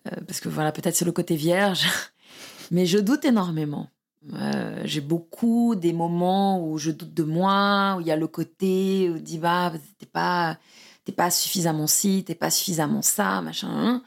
[0.06, 1.86] euh, parce que voilà, peut-être c'est le côté vierge.
[2.70, 3.88] mais je doute énormément.
[4.34, 8.28] Euh, j'ai beaucoup des moments où je doute de moi, où il y a le
[8.28, 10.58] côté où dis bah t'es pas
[11.04, 13.68] t'es pas suffisamment ci, t'es pas suffisamment ça, machin.
[13.68, 14.02] Hein.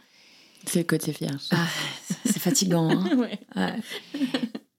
[0.66, 1.50] C'est le côté vierge.
[1.52, 1.68] Ah,
[2.26, 2.90] c'est fatigant.
[2.90, 3.18] Hein.
[3.18, 3.40] ouais.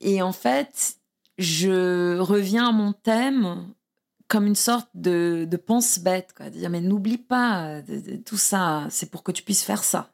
[0.01, 0.97] Et en fait,
[1.37, 3.67] je reviens à mon thème
[4.29, 6.51] comme une sorte de, de pense-bête, quoi.
[6.51, 7.83] Dire, mais n'oublie pas
[8.25, 10.11] tout ça, c'est pour que tu puisses faire ça.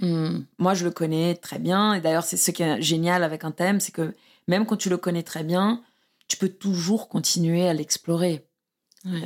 [0.00, 0.40] Hmm.
[0.58, 1.94] Moi, je le connais très bien.
[1.94, 4.14] Et d'ailleurs, c'est ce qui est génial avec un thème, c'est que
[4.48, 5.82] même quand tu le connais très bien,
[6.26, 8.46] tu peux toujours continuer à l'explorer.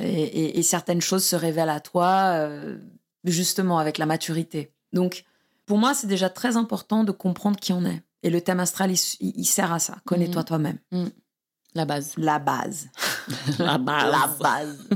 [0.01, 2.79] Et, certaines choses se révèlent à toi, euh,
[3.25, 4.73] justement, avec la maturité.
[4.93, 5.25] Donc,
[5.67, 8.03] pour moi, c'est déjà très important de comprendre qui on est.
[8.23, 9.97] Et le thème astral, il, sert à ça.
[10.05, 10.45] Connais-toi hmm.
[10.45, 10.79] toi-même.
[11.75, 12.15] La base.
[12.17, 12.89] La base.
[13.59, 14.13] la base.
[14.13, 14.89] La base.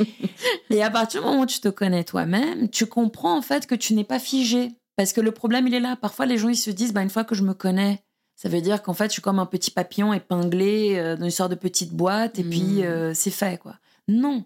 [0.70, 3.74] et à partir du moment où tu te connais toi-même, tu comprends en fait que
[3.74, 4.72] tu n'es pas figé.
[4.96, 5.96] Parce que le problème, il est là.
[5.96, 8.04] Parfois, les gens, ils se disent, bah, une fois que je me connais,
[8.36, 11.30] ça veut dire qu'en fait, je suis comme un petit papillon épinglé euh, dans une
[11.30, 12.84] sorte de petite boîte et puis hmm.
[12.84, 13.76] euh, c'est fait, quoi.
[14.08, 14.44] Non.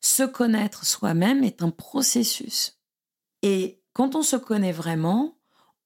[0.00, 2.78] Se connaître soi-même est un processus.
[3.42, 5.36] Et quand on se connaît vraiment,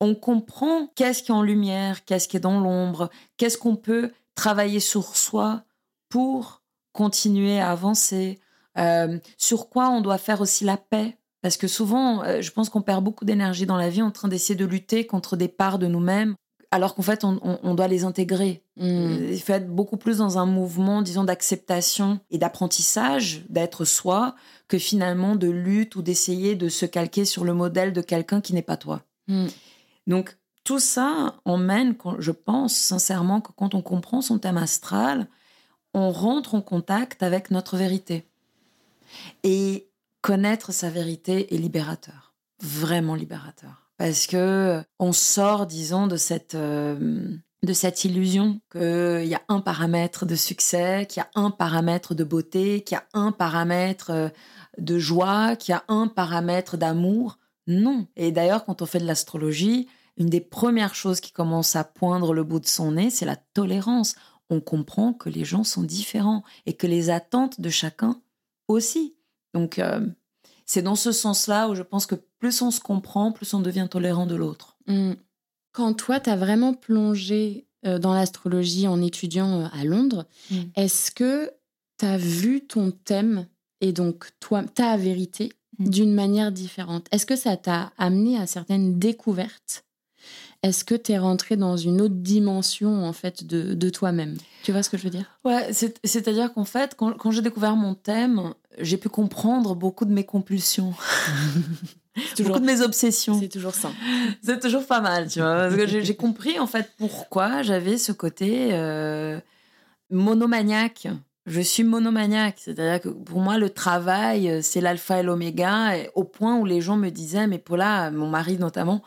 [0.00, 4.12] on comprend qu'est-ce qui est en lumière, qu'est-ce qui est dans l'ombre, qu'est-ce qu'on peut
[4.34, 5.64] travailler sur soi
[6.08, 8.40] pour continuer à avancer,
[8.78, 11.16] euh, sur quoi on doit faire aussi la paix.
[11.40, 14.28] Parce que souvent, euh, je pense qu'on perd beaucoup d'énergie dans la vie en train
[14.28, 16.36] d'essayer de lutter contre des parts de nous-mêmes,
[16.70, 18.62] alors qu'en fait, on, doit les intégrer.
[18.76, 18.82] Mm.
[18.84, 24.34] Euh, il faut être beaucoup plus dans un mouvement, disons, d'acceptation et d'apprentissage, d'être soi,
[24.68, 28.54] que finalement de lutte ou d'essayer de se calquer sur le modèle de quelqu'un qui
[28.54, 29.02] n'est pas toi.
[29.28, 29.48] Mm.
[30.06, 35.28] Donc, tout ça emmène, je pense sincèrement que quand on comprend son thème astral,
[35.94, 38.28] on rentre en contact avec notre vérité.
[39.42, 39.88] Et
[40.20, 43.90] connaître sa vérité est libérateur, vraiment libérateur.
[43.98, 49.60] Parce que on sort, disons, de cette, euh, de cette illusion qu'il y a un
[49.60, 54.10] paramètre de succès, qu'il y a un paramètre de beauté, qu'il y a un paramètre
[54.10, 54.28] euh,
[54.78, 57.38] de joie, qu'il y a un paramètre d'amour.
[57.66, 58.06] Non.
[58.16, 62.34] Et d'ailleurs, quand on fait de l'astrologie, une des premières choses qui commence à poindre
[62.34, 64.14] le bout de son nez, c'est la tolérance.
[64.50, 68.20] On comprend que les gens sont différents et que les attentes de chacun
[68.68, 69.16] aussi.
[69.54, 70.06] Donc, euh,
[70.66, 73.88] c'est dans ce sens-là où je pense que plus on se comprend, plus on devient
[73.90, 74.76] tolérant de l'autre.
[74.86, 75.12] Mmh.
[75.72, 80.56] Quand toi, tu as vraiment plongé euh, dans l'astrologie en étudiant euh, à Londres, mmh.
[80.76, 81.50] est-ce que
[81.98, 83.46] tu as vu ton thème
[83.80, 85.88] et donc toi, ta vérité mmh.
[85.88, 87.06] d'une manière différente?
[87.10, 89.84] Est-ce que ça t'a amené à certaines découvertes
[90.62, 94.36] est-ce que tu es rentré dans une autre dimension en fait de, toi-même?
[94.62, 95.26] Tu vois ce que je veux dire?
[95.44, 100.24] Ouais, c'est-à-dire qu'en fait, quand, j'ai découvert mon thème, j'ai pu comprendre beaucoup de mes
[100.24, 100.94] compulsions.
[102.38, 103.40] beaucoup de mes obsessions.
[103.40, 103.90] C'est toujours ça.
[104.42, 105.68] C'est toujours pas mal, tu vois.
[105.68, 109.40] Parce que j'ai compris en fait pourquoi j'avais ce côté euh,
[110.10, 111.08] monomaniaque.
[111.44, 116.56] Je suis monomaniaque, c'est-à-dire que pour moi le travail c'est l'alpha et l'oméga, au point
[116.56, 119.02] où les gens me disaient, mais Paula, mon mari notamment,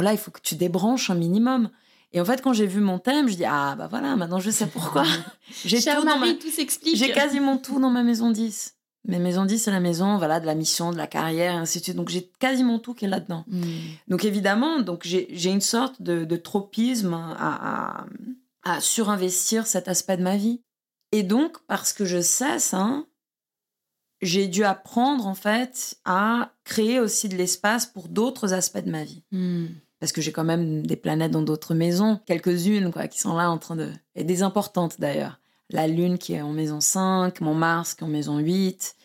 [0.00, 1.70] là, il faut que tu débranches un minimum.
[2.14, 4.50] Et en fait, quand j'ai vu mon thème, je dis ah bah voilà, maintenant je
[4.50, 5.04] sais pourquoi.
[5.64, 6.34] j'ai tout, ma...
[6.34, 6.96] tout s'explique.
[6.96, 8.76] J'ai quasiment tout dans ma maison 10.
[9.08, 11.78] Mais maison 10, c'est la maison voilà de la mission, de la carrière, et ainsi
[11.78, 11.96] de suite.
[11.96, 13.44] Donc j'ai quasiment tout qui est là-dedans.
[13.48, 13.62] Hmm.
[14.08, 18.06] Donc évidemment, donc j'ai une sorte de, tropisme à,
[18.62, 20.62] à, surinvestir cet aspect de ma vie.
[21.10, 23.04] Et donc, parce que je sais ça,
[24.22, 29.04] j'ai dû apprendre en fait à créer aussi de l'espace pour d'autres aspects de ma
[29.04, 29.24] vie.
[29.32, 29.66] Hmm.
[29.98, 33.50] Parce que j'ai quand même des planètes dans d'autres maisons, quelques-unes quoi, qui sont là
[33.50, 33.90] en train de...
[34.14, 35.40] Et des importantes d'ailleurs.
[35.70, 38.96] La Lune qui est en maison 5, mon Mars qui est en maison 8.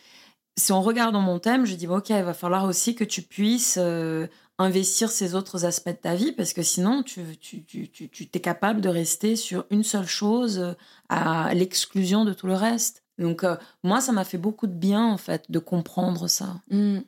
[0.56, 3.22] Si on regarde dans mon thème, je dis, ok, il va falloir aussi que tu
[3.22, 4.26] puisses euh,
[4.58, 8.40] investir ces autres aspects de ta vie, parce que sinon, tu, tu, tu, tu es
[8.40, 10.72] capable de rester sur une seule chose euh,
[11.08, 13.04] à l'exclusion de tout le reste.
[13.18, 16.60] Donc, euh, moi, ça m'a fait beaucoup de bien, en fait, de comprendre ça.
[16.70, 16.98] Mm.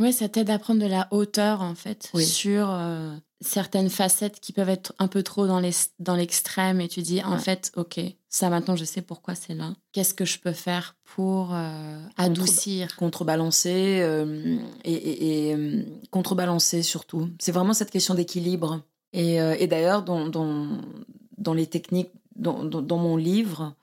[0.00, 4.52] Oui, ça t'aide à prendre de la hauteur, en fait, sur euh, certaines facettes qui
[4.52, 5.60] peuvent être un peu trop dans
[6.16, 6.80] l'extrême.
[6.80, 9.72] et tu dis, en fait, OK, ça maintenant, je sais pourquoi c'est là.
[9.92, 12.96] Qu'est-ce que je peux faire pour euh, adoucir?
[12.96, 14.02] Contrebalancer
[14.84, 15.56] et,
[16.10, 17.30] contrebalancer surtout.
[17.38, 18.82] C'est vraiment cette question d'équilibre.
[19.12, 23.76] Et, d'ailleurs, dans, dans, les techniques, dans, dans mon livre,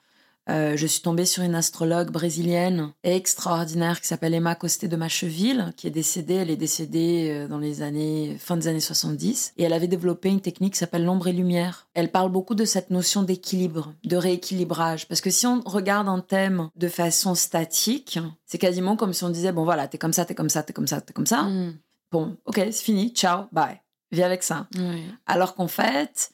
[0.49, 5.71] euh, je suis tombée sur une astrologue brésilienne extraordinaire qui s'appelle Emma Costé de Macheville,
[5.77, 6.35] qui est décédée.
[6.35, 9.53] Elle est décédée euh, dans les années, fin des années 70.
[9.57, 11.87] Et elle avait développé une technique qui s'appelle l'ombre et lumière.
[11.93, 15.07] Elle parle beaucoup de cette notion d'équilibre, de rééquilibrage.
[15.07, 19.29] Parce que si on regarde un thème de façon statique, c'est quasiment comme si on
[19.29, 21.43] disait, bon voilà, t'es comme ça, t'es comme ça, t'es comme ça, t'es comme ça.
[21.43, 21.77] Mm.
[22.11, 23.79] Bon, ok, c'est fini, ciao, bye.
[24.11, 24.67] Viens avec ça.
[25.25, 26.31] Alors qu'en fait,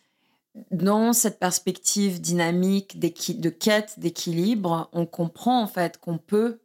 [0.72, 6.60] dans cette perspective dynamique de quête d'équilibre, on comprend en fait qu'on peut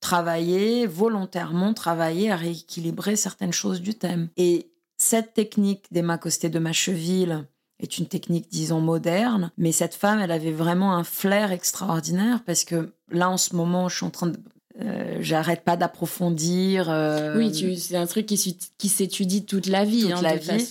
[0.00, 4.28] travailler, volontairement travailler à rééquilibrer certaines choses du thème.
[4.36, 7.46] Et cette technique d'Emma Costé de Macheville
[7.80, 12.64] est une technique, disons, moderne, mais cette femme, elle avait vraiment un flair extraordinaire parce
[12.64, 14.38] que là, en ce moment, je suis en train de...
[14.80, 16.88] Euh, j'arrête pas d'approfondir.
[16.88, 20.02] Euh, oui, c'est un truc qui, qui s'étudie toute la vie.
[20.02, 20.70] Toute hein, la vie.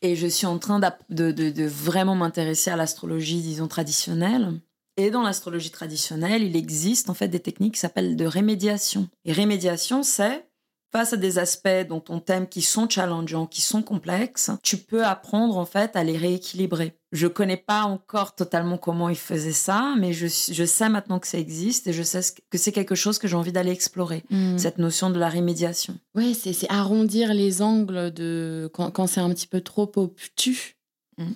[0.00, 4.54] Et je suis en train de, de, de vraiment m'intéresser à l'astrologie, disons, traditionnelle.
[4.96, 9.08] Et dans l'astrologie traditionnelle, il existe en fait des techniques qui s'appellent de rémédiation.
[9.24, 10.46] Et rémédiation, c'est
[10.92, 15.04] face à des aspects dont on thème qui sont challengeants, qui sont complexes, tu peux
[15.04, 16.94] apprendre en fait à les rééquilibrer.
[17.12, 21.26] Je connais pas encore totalement comment ils faisaient ça, mais je, je sais maintenant que
[21.26, 22.20] ça existe et je sais
[22.50, 24.56] que c'est quelque chose que j'ai envie d'aller explorer, hmm.
[24.56, 25.98] cette notion de la rémédiation.
[26.14, 30.76] Ouais, c'est arrondir les angles de quand, quand c'est un petit peu trop obtus.
[31.18, 31.32] Hmm.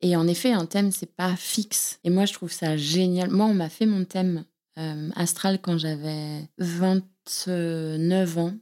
[0.00, 1.98] Et en effet, un thème, c'est pas fixe.
[2.04, 3.30] Et moi, je trouve ça génial.
[3.30, 4.44] Moi, on m'a fait mon thème
[4.78, 8.54] euh, astral quand j'avais 29 ans.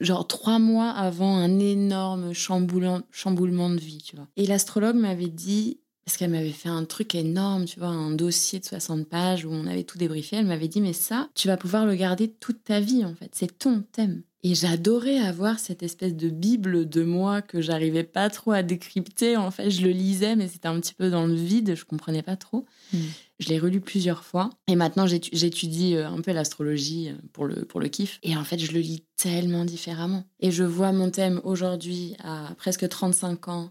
[0.00, 4.26] Genre trois mois avant un énorme chamboulement, de vie, tu vois.
[4.36, 8.60] Et l'astrologue m'avait dit, parce qu'elle m'avait fait un truc énorme, tu vois, un dossier
[8.60, 11.56] de 60 pages où on avait tout débriefé, elle m'avait dit, mais ça, tu vas
[11.56, 13.30] pouvoir le garder toute ta vie, en fait.
[13.32, 14.22] C'est ton thème.
[14.46, 19.38] Et j'adorais avoir cette espèce de bible de moi que j'arrivais pas trop à décrypter.
[19.38, 22.22] En fait, je le lisais, mais c'était un petit peu dans le vide, je comprenais
[22.22, 22.66] pas trop.
[22.92, 22.98] Hmm.
[23.44, 24.50] Je l'ai relu plusieurs fois.
[24.68, 28.18] Et maintenant, j'étudie euh, un peu l'astrologie euh, pour le, pour le kiff.
[28.22, 30.24] Et en fait, je le lis tellement différemment.
[30.40, 33.70] Et je vois mon thème aujourd'hui à presque 35 ans.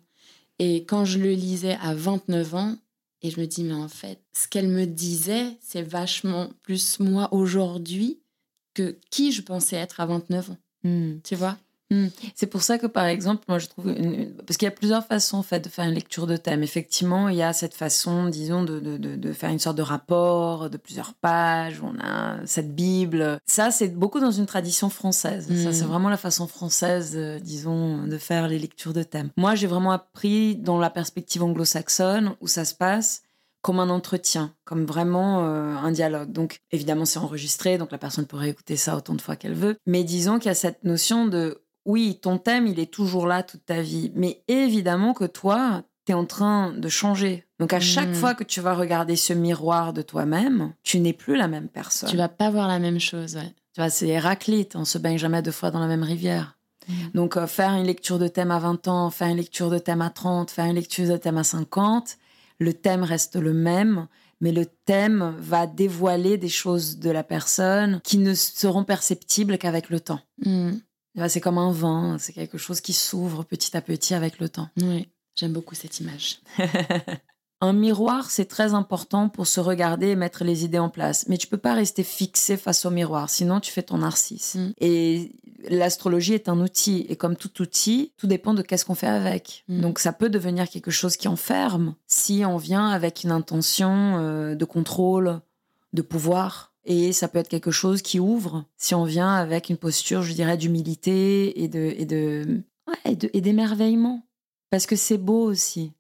[0.59, 2.75] Et quand je le lisais à 29 ans,
[3.23, 7.33] et je me dis, mais en fait, ce qu'elle me disait, c'est vachement plus moi
[7.33, 8.19] aujourd'hui
[8.75, 10.57] que qui je pensais être à 29 ans.
[10.83, 11.13] Hmm.
[11.23, 11.57] Tu vois?
[11.93, 12.09] Hmm.
[12.35, 13.93] C'est pour ça que, par exemple, moi, je trouve.
[14.45, 16.63] Parce qu'il y a plusieurs façons, en fait, de faire une lecture de thème.
[16.63, 20.69] Effectivement, il y a cette façon, disons, de, de, de, faire une sorte de rapport
[20.69, 21.79] de plusieurs pages.
[21.81, 23.39] Où on a cette Bible.
[23.45, 25.47] Ça, c'est beaucoup dans une tradition française.
[25.47, 25.87] Ça, c'est hmm.
[25.87, 29.29] vraiment la façon française, euh, disons, de faire les lectures de thème.
[29.37, 33.23] Moi, j'ai vraiment appris dans la perspective anglo-saxonne où ça se passe
[33.63, 36.31] comme un entretien, comme vraiment euh, un dialogue.
[36.31, 39.77] Donc évidemment c'est enregistré, donc la personne pourrait écouter ça autant de fois qu'elle veut.
[39.87, 43.43] Mais disons qu'il y a cette notion de oui, ton thème, il est toujours là
[43.43, 44.11] toute ta vie.
[44.15, 47.45] Mais évidemment que toi, tu es en train de changer.
[47.59, 48.15] Donc à chaque hmm.
[48.15, 52.09] fois que tu vas regarder ce miroir de toi-même, tu n'es plus la même personne.
[52.09, 53.53] Tu vas pas voir la même chose, ouais.
[53.73, 56.57] Tu vois, c'est Héraclite, on se baigne jamais deux fois dans la même rivière.
[56.87, 56.93] Hmm.
[57.15, 60.01] Donc euh, faire une lecture de thème à 20 ans, faire une lecture de thème
[60.01, 62.17] à 30, faire une lecture de thème à 50,
[62.59, 64.07] le thème reste le même,
[64.41, 69.89] mais le thème va dévoiler des choses de la personne qui ne seront perceptibles qu'avec
[69.89, 70.19] le temps.
[70.45, 70.73] Hmm.
[71.27, 74.69] C'est comme un vent, c'est quelque chose qui s'ouvre petit à petit avec le temps.
[74.77, 76.39] Oui, j'aime beaucoup cette image.
[77.63, 81.29] Un miroir, c'est très important pour se regarder et mettre les idées en place.
[81.29, 84.55] Mais tu peux pas rester fixé face au miroir, sinon tu fais ton narcisse.
[84.55, 84.73] Mm.
[84.81, 85.31] Et
[85.69, 87.05] l'astrologie est un outil.
[87.07, 89.63] Et comme tout outil, tout dépend de qu'est-ce qu'on fait avec.
[89.69, 89.79] Mm.
[89.79, 94.55] Donc ça peut devenir quelque chose qui enferme si on vient avec une intention euh,
[94.55, 95.39] de contrôle,
[95.93, 96.72] de pouvoir.
[96.85, 100.33] Et ça peut être quelque chose qui ouvre si on vient avec une posture, je
[100.33, 102.63] dirais, d'humilité et de et de
[103.05, 104.25] et d'émerveillement.
[104.69, 105.93] Parce que c'est beau aussi.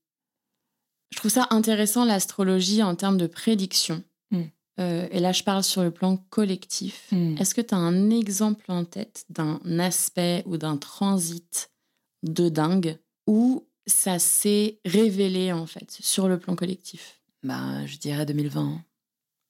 [1.11, 4.03] Je trouve ça intéressant l'astrologie en termes de prédiction.
[4.31, 4.45] Hmm.
[4.79, 7.07] Euh, et là, je parle sur le plan collectif.
[7.11, 7.37] Hmm.
[7.37, 11.69] Est-ce que tu as un exemple en tête d'un aspect ou d'un transit
[12.23, 17.21] de dingue où ça s'est révélé en fait sur le plan collectif?
[17.43, 18.81] Bah, Je dirais 2020.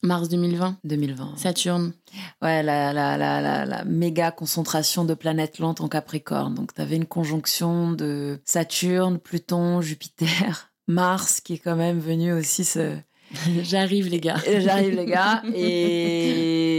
[0.04, 1.38] Mars 2020 2020.
[1.38, 1.94] Saturne.
[2.42, 6.54] Ouais, la, la, la, la, méga concentration de planètes lentes en Capricorne.
[6.54, 12.34] Donc, tu avais une conjonction de Saturne, Pluton, Jupiter, Mars qui est quand même venu
[12.34, 12.98] aussi se...
[13.64, 14.42] J'arrive les gars.
[14.60, 15.42] J'arrive les gars.
[15.56, 16.74] Et,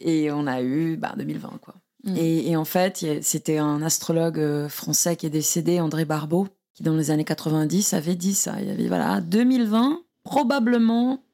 [0.00, 1.74] et on a eu bah, 2020 quoi.
[2.04, 2.16] Mm.
[2.16, 6.84] Et, et, en fait, c'était un astrologue euh, français qui est décédé, André Barbeau, qui
[6.84, 8.54] dans les années 90 avait dit ça.
[8.62, 11.24] Il avait voilà, 2020, probablement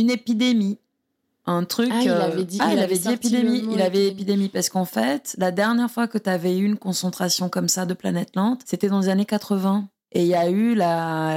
[0.00, 0.78] une épidémie.
[1.48, 1.90] Un truc.
[1.92, 3.62] Ah, il euh, avait dit, ah, il, avait dit épidémie.
[3.70, 7.48] Il avait épidémie parce qu'en fait, la dernière fois que tu avais eu une concentration
[7.48, 9.88] comme ça de planètes lentes, c'était dans les années 80.
[10.16, 10.74] Et il y a eu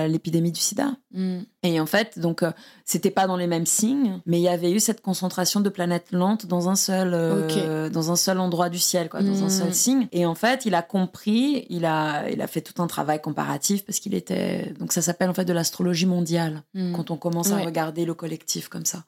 [0.10, 0.94] l'épidémie du sida.
[1.12, 1.40] Mm.
[1.64, 2.52] Et en fait, donc, euh,
[2.86, 6.14] c'était pas dans les mêmes signes, mais il y avait eu cette concentration de planètes
[6.14, 9.72] lentes dans un seul, euh, dans un seul endroit du ciel, quoi, dans un seul
[9.72, 9.74] mm.
[9.74, 10.08] signe.
[10.14, 13.84] Et en fait, il a compris, il a, il a fait tout un travail comparatif
[13.86, 16.94] parce qu'il était, donc ça s'appelle en fait de l'astrologie mondiale mm.
[16.94, 19.04] quand on commence à regarder le collectif comme ça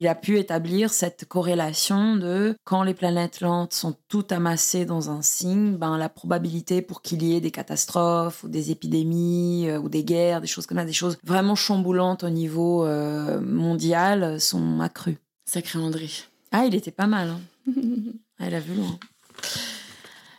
[0.00, 5.10] il a pu établir cette corrélation de quand les planètes lentes sont toutes amassées dans
[5.10, 9.78] un signe, ben la probabilité pour qu'il y ait des catastrophes ou des épidémies euh,
[9.78, 14.40] ou des guerres, des choses comme ça, des choses vraiment chamboulantes au niveau euh, mondial
[14.40, 15.18] sont accrues.
[15.46, 16.10] Sacré André.
[16.52, 17.30] Ah, il était pas mal.
[17.30, 17.72] Hein.
[18.38, 18.98] Elle a vu loin.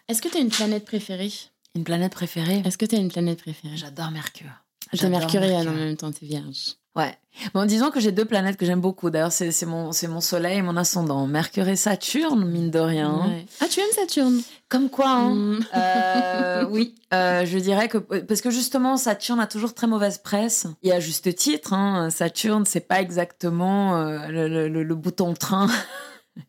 [0.08, 1.32] Est-ce que tu as une planète préférée?
[1.76, 2.62] Une planète préférée?
[2.64, 3.76] Est-ce que tu as une planète préférée?
[3.76, 4.52] J'adore Mercure.
[4.94, 6.76] J'adore mercurienne en même temps, t'es vierge.
[6.98, 7.16] Ouais.
[7.54, 9.12] Bon, disons que j'ai deux planètes que j'aime beaucoup.
[9.12, 11.28] D'ailleurs, c'est mon, mon soleil et mon ascendant.
[11.28, 13.14] Mercure et Saturne, mine de rien.
[13.28, 13.46] Ouais.
[13.62, 14.42] Ah, tu aimes Saturne?
[14.70, 15.36] Comme quoi, hein.
[15.36, 15.60] Mm.
[15.76, 20.66] Euh, oui, euh, je dirais que parce que justement Saturne a toujours très mauvaise presse
[20.82, 21.74] et à juste titre.
[21.74, 25.68] Hein, Saturne, c'est pas exactement euh, le, le- le- le bouton train.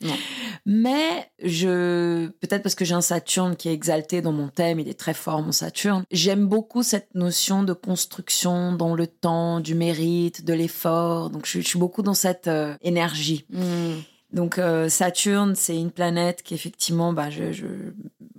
[0.01, 0.15] Non.
[0.67, 4.89] Mais je peut-être parce que j'ai un Saturne qui est exalté dans mon thème, il
[4.89, 6.05] est très fort mon Saturne.
[6.11, 11.31] J'aime beaucoup cette notion de construction dans le temps, du mérite, de l'effort.
[11.31, 13.47] Donc je, je suis beaucoup dans cette euh, énergie.
[13.51, 13.99] Mm.
[14.31, 17.65] Donc euh, Saturne, c'est une planète qu'effectivement, bah, je, je,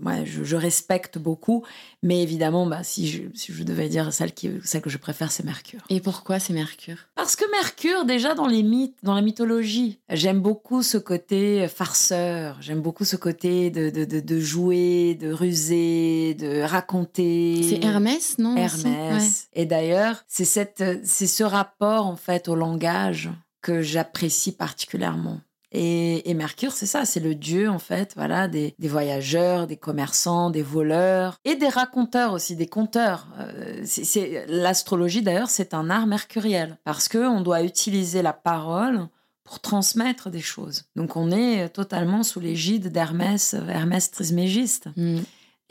[0.04, 1.66] ouais, je, je respecte beaucoup.
[2.04, 5.32] Mais évidemment, bah, si, je, si je devais dire celle, qui, celle que je préfère,
[5.32, 5.82] c'est Mercure.
[5.90, 6.98] Et pourquoi c'est Mercure?
[7.16, 12.58] Parce que Mercure, déjà dans les mythes, dans la mythologie, j'aime beaucoup ce côté farceur.
[12.62, 17.64] J'aime beaucoup ce côté de, de, de, de jouer, de ruser, de raconter.
[17.68, 19.50] C'est Hermès, non Hermès.
[19.54, 23.32] Et d'ailleurs, c'est ce rapport en fait au langage
[23.62, 25.42] que j'apprécie particulièrement.
[25.72, 29.78] Et, et Mercure, c'est ça, c'est le dieu en fait, voilà, des, des voyageurs, des
[29.78, 33.28] commerçants, des voleurs et des raconteurs aussi, des conteurs.
[33.40, 39.08] Euh, c'est- l'astrologie d'ailleurs, c'est un art mercuriel parce que on doit utiliser la parole
[39.44, 40.84] pour transmettre des choses.
[40.96, 44.88] Donc on est totalement sous l'égide d'Hermès, Hermès Trismégiste.
[44.96, 45.20] Mm.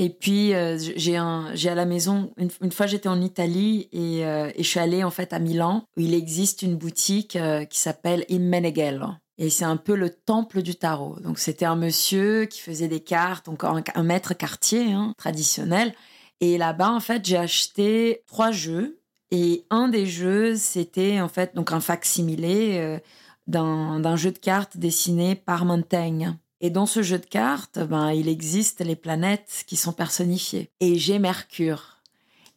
[0.01, 3.89] Et puis euh, j'ai un j'ai à la maison une, une fois j'étais en Italie
[3.93, 7.35] et, euh, et je suis allée en fait à Milan où il existe une boutique
[7.35, 11.17] euh, qui s'appelle Immeneghello et c'est un peu le temple du tarot.
[11.21, 15.95] Donc c'était un monsieur qui faisait des cartes, donc un, maître quartier hein, traditionnel.
[16.41, 21.55] Et là-bas en fait j'ai acheté trois jeux et un des jeux c'était en fait
[21.55, 22.99] donc un facsimilé euh,
[23.47, 26.37] d'un d'un jeu de cartes dessiné par Montaigne.
[26.61, 30.71] Et dans ce jeu de cartes, ben, il existe les planètes qui sont personnifiées.
[30.81, 31.98] Et j'ai Mercure.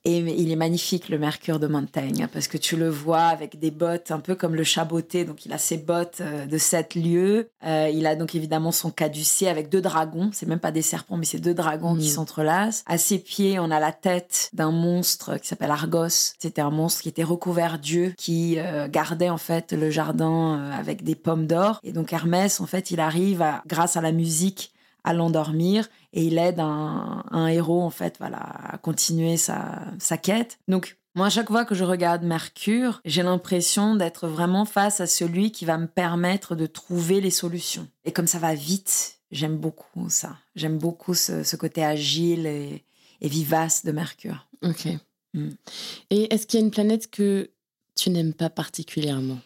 [0.04, 3.70] Et il est magnifique, le Mercure de Montaigne, parce que tu le vois avec des
[3.70, 5.26] bottes un peu comme le chaboté.
[5.26, 7.50] Donc, il a ses bottes euh, de sept lieues.
[7.66, 10.32] Euh, il a donc évidemment son caducée avec deux dragons.
[10.34, 12.14] C'est même pas des serpents, mais c'est deux dragons qui Mhm.
[12.16, 12.84] s'entrelacent.
[12.88, 16.34] À ses pieds, on a la tête d'un monstre qui s'appelle Argos.
[16.40, 21.04] C'était un monstre qui était recouvert d'yeux, qui euh, gardait en fait le jardin avec
[21.04, 21.80] des pommes d'or.
[21.84, 24.72] Et donc, Hermès, en fait, il arrive, à, grâce à la musique,
[25.04, 30.18] à l'endormir et il aide un, un héros en fait voilà à continuer sa, sa
[30.18, 30.60] quête.
[30.68, 35.08] Donc moi à chaque fois que je regarde Mercure, j'ai l'impression d'être vraiment face à
[35.08, 37.88] celui qui va me permettre de trouver les solutions.
[38.06, 40.38] Et comme ça va vite, j'aime beaucoup ça.
[40.56, 42.84] J'aime beaucoup ce, ce côté agile et,
[43.22, 44.48] et vivace de Mercure.
[44.64, 44.88] Ok.
[45.34, 45.50] Mm.
[46.10, 47.50] Et est-ce qu'il y a une planète que
[47.96, 49.40] tu n'aimes pas particulièrement?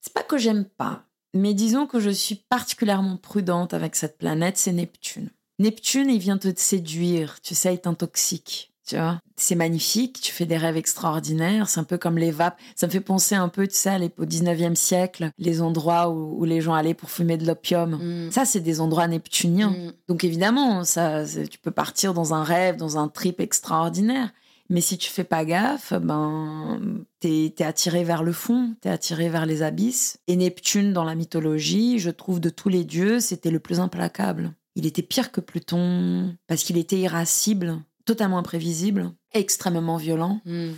[0.00, 4.56] C'est pas que j'aime pas, mais disons que je suis particulièrement prudente avec cette planète,
[4.56, 5.30] c'est Neptune.
[5.58, 8.72] Neptune, il vient te séduire, tu sais, il t'intoxique.
[8.86, 12.58] Tu vois, c'est magnifique, tu fais des rêves extraordinaires, c'est un peu comme les vapes.
[12.74, 16.44] Ça me fait penser un peu, tu sais, au 19e siècle, les endroits où, où
[16.44, 17.98] les gens allaient pour fumer de l'opium.
[18.00, 18.30] Mm.
[18.30, 19.70] Ça, c'est des endroits neptuniens.
[19.70, 19.92] Mm.
[20.08, 24.30] Donc évidemment, ça, tu peux partir dans un rêve, dans un trip extraordinaire.
[24.70, 26.80] Mais si tu fais pas gaffe, ben,
[27.20, 30.18] t'es es attiré vers le fond, t'es attiré vers les abysses.
[30.26, 34.52] Et Neptune, dans la mythologie, je trouve de tous les dieux, c'était le plus implacable.
[34.76, 40.72] Il était pire que Pluton, parce qu'il était irascible, totalement imprévisible, extrêmement violent Mm.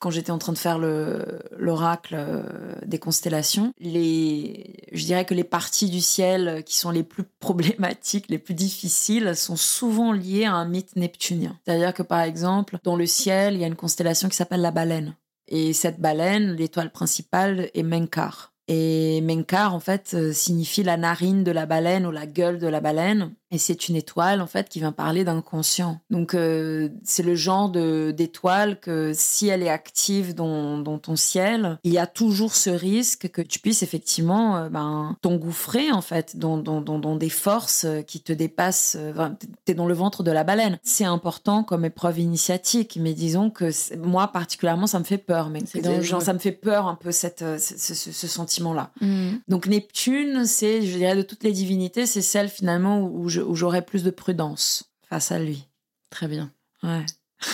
[0.00, 2.42] Quand j'étais en train de faire le- l'oracle euh,
[2.84, 8.38] des constellations, je dirais que les parties du ciel qui sont les plus problématiques, les
[8.38, 11.58] plus difficiles, sont souvent liées à un mythe neptunien.
[11.64, 14.72] C'est-à-dire que par exemple, dans le ciel, il y a une constellation qui s'appelle la
[14.72, 15.14] baleine.
[15.48, 18.52] Et cette baleine, l'étoile principale est Menkar.
[18.72, 22.68] Et Menkar, en fait, euh, signifie la narine de la baleine ou la gueule de
[22.68, 23.32] la baleine.
[23.50, 25.98] Et c'est une étoile, en fait, qui vient parler d'inconscient.
[26.08, 31.78] Donc, euh, c'est le genre d'étoile que si elle est active dans, dans ton ciel,
[31.82, 36.36] il y a toujours ce risque que tu puisses effectivement euh, ben, t'engouffrer, en fait,
[36.38, 38.96] dans, dans, dans, dans des forces qui te dépassent.
[39.10, 40.78] Enfin, t'es dans le ventre de la baleine.
[40.84, 45.50] C'est important comme épreuve initiatique, mais disons que moi, particulièrement, ça me fait peur.
[45.50, 45.58] Mais
[46.02, 48.26] genre, ça me fait peur un peu cette, ce, ce- ce
[48.60, 48.92] sentiment-là.
[49.00, 49.38] Mm.
[49.48, 54.04] Donc Neptune, c'est, je dirais, de toutes les divinités, c'est celle finalement où, j'aurais plus
[54.04, 55.66] de prudence face à lui.
[56.10, 56.52] Très bien.
[56.82, 57.04] Ouais.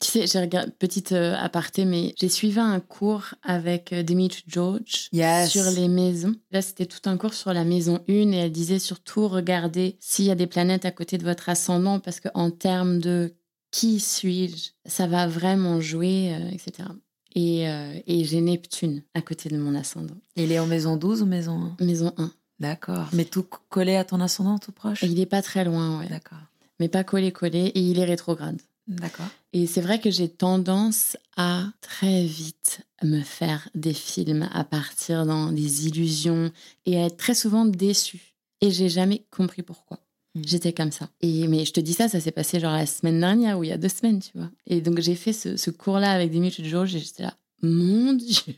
[0.00, 4.44] Tu sais, j'ai regardé, petite euh, aparté, mais j'ai suivi un cours avec euh, Dimitri
[4.46, 5.50] George Yes.
[5.50, 6.36] sur les maisons.
[6.52, 10.26] Là, c'était tout un cours sur la maison 1 et elle disait surtout regardez s'il
[10.26, 13.34] y a des planètes à côté de votre ascendant parce qu'en termes de
[13.72, 16.88] qui suis-je, ça va vraiment jouer, euh, etc.
[17.34, 20.16] Et, euh, et j'ai Neptune à côté de mon ascendant.
[20.36, 22.32] Il est en maison 12 ou maison 1 Maison 1.
[22.60, 23.08] D'accord.
[23.12, 25.02] Mais tout collé à ton ascendant, tout proche?
[25.02, 26.08] Il n'est pas très loin, ouais.
[26.08, 26.38] D'accord.
[26.80, 27.66] Mais pas collé, collé.
[27.74, 28.60] Et il est rétrograde.
[28.88, 29.26] D'accord.
[29.52, 35.26] Et c'est vrai que j'ai tendance à très vite me faire des films, à partir
[35.26, 36.50] dans des illusions
[36.86, 38.34] et à être très souvent déçue.
[38.60, 40.00] Et j'ai jamais compris pourquoi.
[40.38, 40.42] Mm.
[40.46, 41.08] J'étais comme ça.
[41.20, 43.70] Et mais je te dis ça, ça s'est passé genre la semaine dernière ou il
[43.70, 44.50] y a deux semaines, tu vois.
[44.66, 48.12] Et donc j'ai fait ce, ce cours-là avec des minutes de jour, j'étais là, mon
[48.14, 48.54] Dieu,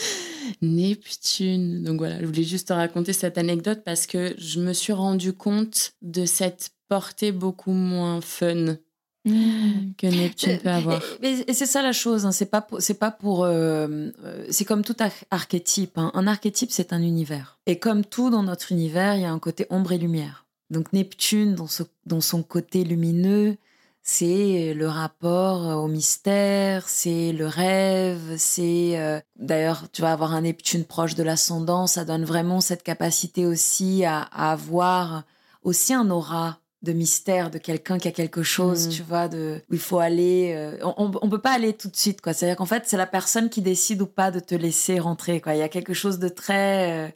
[0.62, 1.82] Neptune.
[1.84, 5.32] Donc voilà, je voulais juste te raconter cette anecdote parce que je me suis rendu
[5.32, 8.76] compte de cette portée beaucoup moins fun
[9.24, 11.02] que Neptune peut avoir.
[11.22, 14.46] Et, et c'est ça la chose, hein, c'est pas pour- c'est pas pour euh, euh,
[14.50, 15.98] c'est comme tout ar- archétype.
[15.98, 16.10] hein.
[16.14, 17.58] Un archétype c'est un univers.
[17.66, 20.46] Et comme tout dans notre univers, il y a un côté ombre et lumière.
[20.70, 23.56] Donc Neptune dans, ce- dans son côté lumineux,
[24.02, 30.40] c'est le rapport au mystère, c'est le rêve, c'est euh, d'ailleurs tu vas avoir un
[30.42, 35.24] Neptune proche de l'ascendant, ça donne vraiment cette capacité aussi à, à avoir
[35.62, 38.90] aussi un aura de mystère de quelqu'un qui a quelque chose, Mm.
[38.90, 40.54] tu vois, de où il faut aller.
[40.56, 42.32] euh, on, on peut pas aller tout de suite, quoi.
[42.32, 45.54] C'est-à-dire qu'en fait, c'est la personne qui décide ou pas de te laisser rentrer, quoi.
[45.54, 47.10] Il y a quelque chose de très, euh,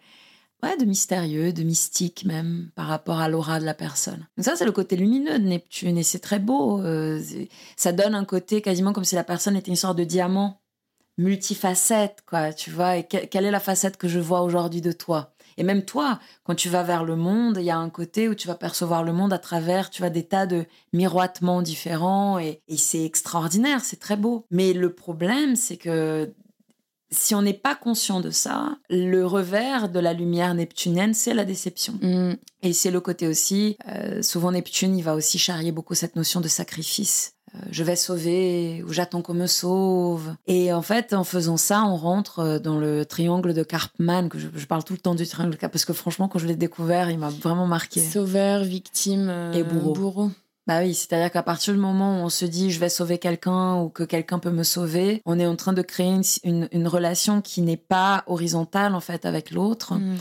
[0.77, 4.27] de mystérieux, de mystique même par rapport à l'aura de la personne.
[4.37, 6.81] Donc ça, c'est le côté lumineux de Neptune et c'est très beau.
[6.81, 7.21] euh,
[7.77, 10.61] ça donne un côté quasiment comme si la personne était une sorte de diamant
[11.19, 12.53] multifacette, quoi.
[12.53, 15.33] Tu vois, et que- quelle est la facette que je vois aujourd'hui de toi?
[15.57, 18.35] Et même toi, quand tu vas vers le monde, il y a un côté où
[18.35, 22.61] tu vas percevoir le monde à travers, tu vois, des tas de miroitements différents et
[22.77, 24.45] c'est extraordinaire, c'est très beau.
[24.51, 26.35] Mais le problème, c'est que
[27.15, 31.45] si on n'est pas conscient de ça, le revers de la lumière neptunienne, c'est la
[31.45, 31.95] déception.
[32.03, 32.35] Mm.
[32.63, 36.41] Et c'est le côté aussi, euh, souvent Neptune, il va aussi charrier beaucoup cette notion
[36.41, 37.35] de sacrifice.
[37.55, 40.35] Euh, je vais sauver ou j'attends qu'on me sauve.
[40.47, 44.39] Et en fait, en faisant ça, on rentre euh, dans le triangle de Karpman, que
[44.39, 47.11] je, je parle tout le temps du triangle parce que franchement, quand je l'ai découvert,
[47.11, 48.01] il m'a vraiment marqué.
[48.01, 50.31] Sauveur, victime euh, Et bourreau.
[50.67, 53.77] Bah oui, c'est-à-dire qu'à partir du moment où on se dit je vais sauver quelqu'un
[53.81, 56.89] ou que quelqu'un peut me sauver, on est en train de créer une, une, une
[56.89, 59.95] relation qui n'est pas horizontale en fait avec l'autre.
[59.95, 60.17] Mm.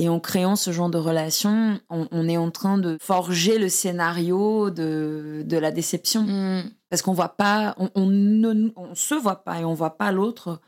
[0.00, 3.68] Et en créant ce genre de relation, on, on est en train de forger le
[3.68, 6.22] scénario de, de la déception.
[6.22, 6.70] Mm.
[6.90, 10.12] Parce qu'on voit pas, on, on ne on se voit pas et on voit pas
[10.12, 10.60] l'autre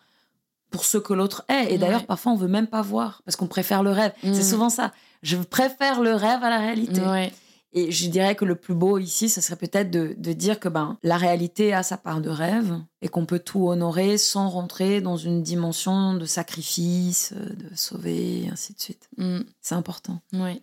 [0.73, 1.73] pour ce que l'autre est.
[1.73, 2.07] Et d'ailleurs, Ouais.
[2.07, 4.13] parfois, on veut même pas voir parce qu'on préfère le rêve.
[4.25, 4.35] Mm.
[4.35, 4.91] C'est souvent ça.
[5.23, 7.01] Je préfère le rêve à la réalité.
[7.01, 7.33] Ouais.
[7.73, 10.69] Et je dirais que le plus beau ici, ce serait peut-être de, de dire que
[10.69, 15.01] ben, la réalité a sa part de rêve et qu'on peut tout honorer sans rentrer
[15.01, 19.09] dans une dimension de sacrifice, de sauver, et ainsi de suite.
[19.19, 19.41] Mm.
[19.61, 20.21] C'est important.
[20.33, 20.63] Ouais.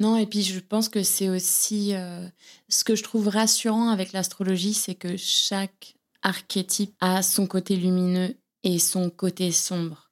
[0.00, 2.26] Non, et puis je pense que c'est aussi euh,
[2.68, 8.36] ce que je trouve rassurant avec l'astrologie, c'est que chaque archétype a son côté lumineux
[8.64, 10.10] et son côté sombre.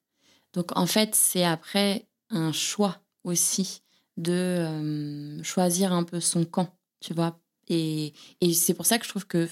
[0.55, 3.83] Donc en fait, c'est après un choix aussi
[4.21, 6.69] de euh, choisir un peu son camp,
[7.01, 7.41] tu vois.
[7.69, 9.49] Et, et c'est pour ça que je trouve que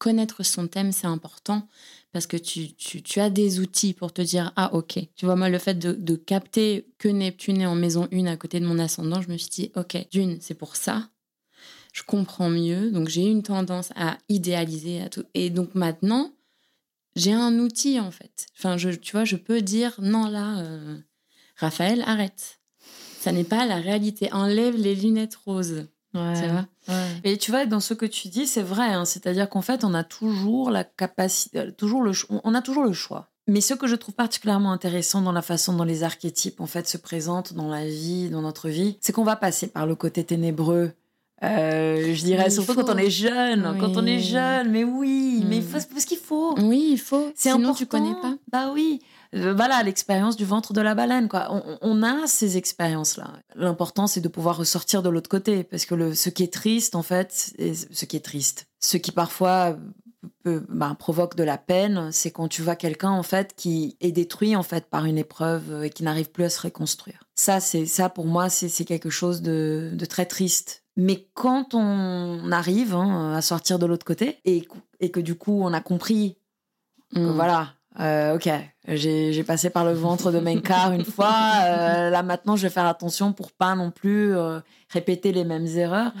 [0.00, 1.68] connaître son thème, c'est important
[2.12, 4.98] parce que tu, tu, as des outils pour te dire ah ok.
[5.14, 8.36] Tu vois moi le fait de, de capter que Neptune est en maison 1 à
[8.36, 11.08] côté de mon ascendant je me suis dit ok d'une c'est pour ça.
[11.92, 12.90] Je comprends mieux.
[12.90, 15.24] Donc j'ai une tendance à idéaliser à tout.
[15.34, 16.32] Et donc maintenant
[17.14, 18.46] j'ai un outil en fait.
[18.58, 20.98] Enfin je, tu vois je peux dire non là euh,
[21.56, 22.59] Raphaël arrête
[23.20, 26.66] ça n'est pas la réalité enlève les lunettes roses tu vois
[27.22, 28.86] Et tu vois, dans ce que tu dis, c'est vrai.
[28.86, 29.04] hein.
[29.04, 32.10] C'est-à-dire qu'en fait, on a toujours la capacité, toujours le,
[32.42, 33.28] on a toujours le choix.
[33.46, 36.88] Mais ce que je trouve particulièrement intéressant dans la façon dont les archétypes en fait
[36.88, 40.24] se présentent dans la vie, dans notre vie, c'est qu'on va passer par le côté
[40.24, 40.90] ténébreux.
[41.42, 42.84] Euh, je dirais Mais surtout faut.
[42.84, 45.66] quand on est jeune, quand on est jeune, mais oui, mais il Mm.
[45.66, 46.54] faut- parce qu'il faut.
[46.58, 47.74] oui il faut C'est sinon important.
[47.78, 49.00] tu connais pas Bah oui.
[49.34, 51.48] Euh, voilà, l'expérience du ventre de la baleine, quoi.
[51.50, 53.34] On, on a ces expériences-là.
[53.54, 55.62] L'important, c'est de pouvoir ressortir de l'autre côté.
[55.64, 58.96] Parce que le, ce qui est triste, en fait, et ce qui est triste, ce
[58.96, 59.76] qui parfois
[60.42, 64.12] peut, bah, provoque de la peine, c'est quand tu vois quelqu'un, en fait, qui est
[64.12, 67.22] détruit, en fait, par une épreuve euh, et qui n'arrive plus à se reconstruire.
[67.36, 70.82] Ça, c'est, ça, pour moi, c'est, quelque chose de, de très triste.
[70.96, 74.66] Mais quand on arrive hein, à sortir de l'autre côté et,
[74.98, 76.36] et que du coup, on a compris
[77.14, 77.34] que Mm.
[77.34, 78.48] voilà, euh, ok,
[78.86, 81.34] j'ai passé par le ventre de Menkar une fois.
[81.64, 84.60] euh, là maintenant, je vais faire attention pour pas non plus euh,
[84.90, 86.12] répéter les mêmes erreurs.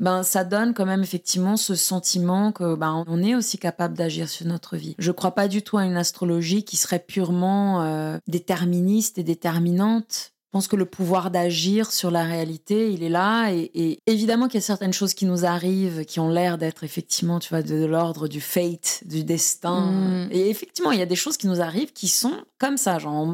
[0.00, 4.28] Ben, ça donne quand même effectivement ce sentiment que ben, on est aussi capable d'agir
[4.28, 4.94] sur notre vie.
[4.98, 10.32] Je crois pas du tout à une astrologie qui serait purement euh, déterministe et déterminante.
[10.48, 13.52] Je pense que le pouvoir d'agir sur la réalité, il est là.
[13.52, 17.38] Et, évidemment qu'il y a certaines choses qui nous arrivent, qui ont l'air d'être effectivement,
[17.38, 19.90] tu vois, de, l'ordre du fate, du destin.
[19.90, 20.28] Mm.
[20.32, 22.98] Et effectivement, il y a des choses qui nous arrivent qui sont comme ça.
[22.98, 23.26] Genre,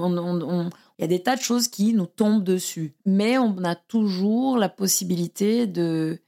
[0.99, 2.97] il y a des tas de choses qui nous tombent dessus.
[3.07, 6.19] Mais on a toujours la possibilité de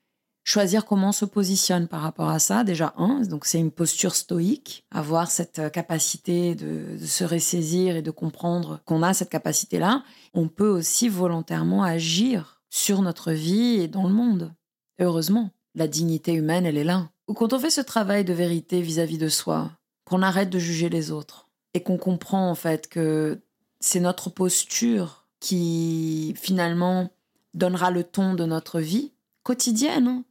[0.46, 4.14] choisir comment on se positionne par rapport à ça, déjà un, donc c'est une posture
[4.14, 10.04] stoïque, avoir cette euh, capacité de, se ressaisir et de comprendre qu'on a cette capacité-là.
[10.34, 14.54] On peut aussi volontairement agir sur notre vie et dans le monde.
[15.00, 17.10] Heureusement, la dignité humaine, elle est là.
[17.34, 19.72] Quand on fait ce travail de vérité vis-à-vis de soi,
[20.04, 23.40] qu'on arrête de juger les autres et qu'on comprend en fait que
[23.80, 27.10] c'est notre posture qui finalement
[27.52, 30.22] donnera le ton de notre vie quotidienne.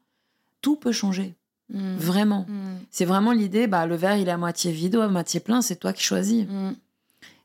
[0.65, 1.35] Tout peut changer.
[1.69, 1.97] Mm.
[1.97, 2.45] Vraiment.
[2.49, 2.77] Mm.
[2.89, 5.61] C'est vraiment l'idée, bah, le verre, il est à moitié vide ou à moitié plein,
[5.61, 6.47] c'est toi qui choisis.
[6.49, 6.71] Mm.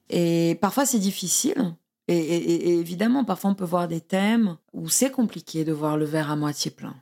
[0.09, 1.75] Et parfois, c'est difficile.
[2.09, 6.31] Et, évidemment, parfois, on peut voir des thèmes où c'est compliqué de voir le verre
[6.31, 6.95] à moitié plein.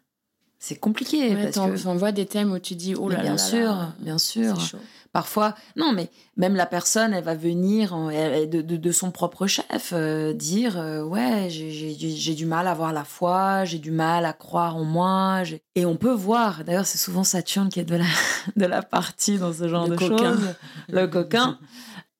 [0.59, 1.37] C'est compliqué.
[1.37, 1.87] parce que...
[1.87, 3.39] On voit des thèmes où tu dis, oh là bien là.
[3.39, 4.81] Sûr, là, bien sûr, bien sûr.
[5.13, 10.79] Parfois, non, mais même la personne, elle va venir de, son propre chef euh, dire
[10.79, 14.85] euh, Ouais, j'ai du mal à avoir la foi, j'ai du mal à croire en
[14.85, 15.43] moi.
[15.75, 18.05] Et on peut voir, d'ailleurs, c'est souvent Saturne qui est de la,
[18.57, 20.55] de la partie dans ce genre de choses,
[20.89, 21.59] le coquin.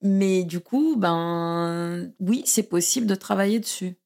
[0.01, 3.97] Mais du coup, ben oui, c'est possible de travailler dessus.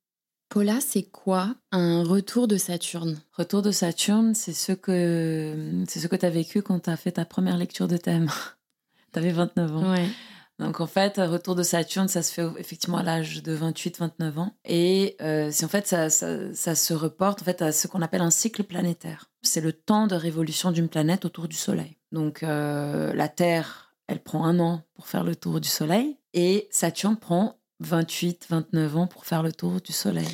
[0.48, 3.18] Paula, c'est quoi un retour de Saturne?
[3.32, 6.96] Retour de Saturne, c'est ce que c'est ce que tu as vécu quand tu as
[6.98, 8.28] fait ta première lecture de thème.
[9.12, 9.92] T'avais 29 ans.
[9.92, 10.08] Ouais.
[10.58, 14.54] Donc en fait, retour de Saturne, ça se fait effectivement à l'âge de 28-29 ans.
[14.64, 18.02] Et euh, c'est en fait, ça, ça, ça, se reporte en fait à ce qu'on
[18.02, 19.30] appelle un cycle planétaire.
[19.42, 21.96] C'est le temps de révolution d'une planète autour du Soleil.
[22.12, 26.16] Donc euh, la Terre, elle prend un an pour faire le tour du Soleil.
[26.34, 30.28] Et Saturne prend 28-29 ans pour faire le tour du Soleil.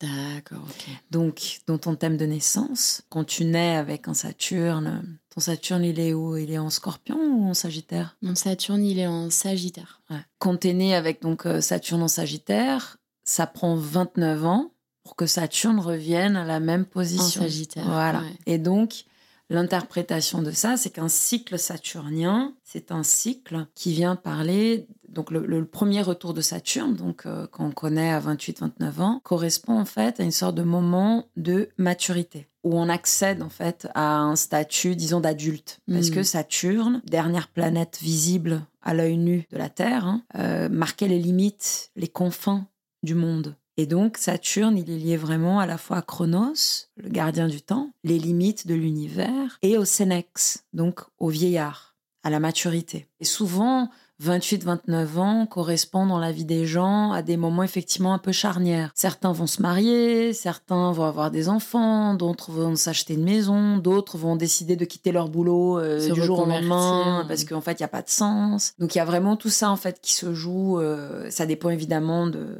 [0.00, 0.86] D'accord, ok.
[1.10, 6.00] Donc, dans ton thème de naissance, quand tu nais avec un Saturne, ton Saturne, il
[6.00, 6.36] est où?
[6.36, 8.16] Il est en scorpion ou en sagittaire?
[8.22, 10.00] Mon Saturne, il est en sagittaire.
[10.10, 10.20] Ouais.
[10.38, 14.72] Quand tu es né avec donc euh, Saturne en sagittaire, ça prend 29 ans
[15.02, 17.42] pour que Saturne revienne à la même position.
[17.42, 17.84] En sagittaire.
[17.84, 18.22] Voilà.
[18.46, 19.04] Et donc,
[19.52, 25.64] L'interprétation de ça, c'est qu'un cycle saturnien, c'est un cycle qui vient parler, donc le,
[25.64, 30.22] premier retour de Saturne, donc euh, qu'on connaît à 28-29 ans, correspond en fait à
[30.22, 35.20] une sorte de moment de maturité où on accède en fait à un statut, disons,
[35.20, 35.80] d'adulte.
[35.90, 36.14] Parce hmm.
[36.14, 41.18] que Saturne, dernière planète visible à l'œil nu de la Terre, hein, euh, marquait les
[41.18, 42.66] limites, les confins
[43.02, 43.56] du monde.
[43.76, 47.62] Et donc Saturne, il est lié vraiment à la fois à Chronos, le gardien du
[47.62, 53.08] temps, les limites de l'univers, et au Sénex, donc au vieillard, à la maturité.
[53.20, 53.90] Et souvent,
[54.22, 58.90] 28-29 ans correspond dans la vie des gens à des moments effectivement un peu charnières.
[58.94, 64.18] Certains vont se marier, certains vont avoir des enfants, d'autres vont s'acheter une maison, d'autres
[64.18, 67.82] vont décider de quitter leur boulot euh, du jour au lendemain parce qu'en fait il
[67.82, 68.74] n'y a pas de sens.
[68.78, 70.78] Donc il y a vraiment tout ça en fait qui se joue.
[70.78, 72.58] Euh, ça dépend évidemment de,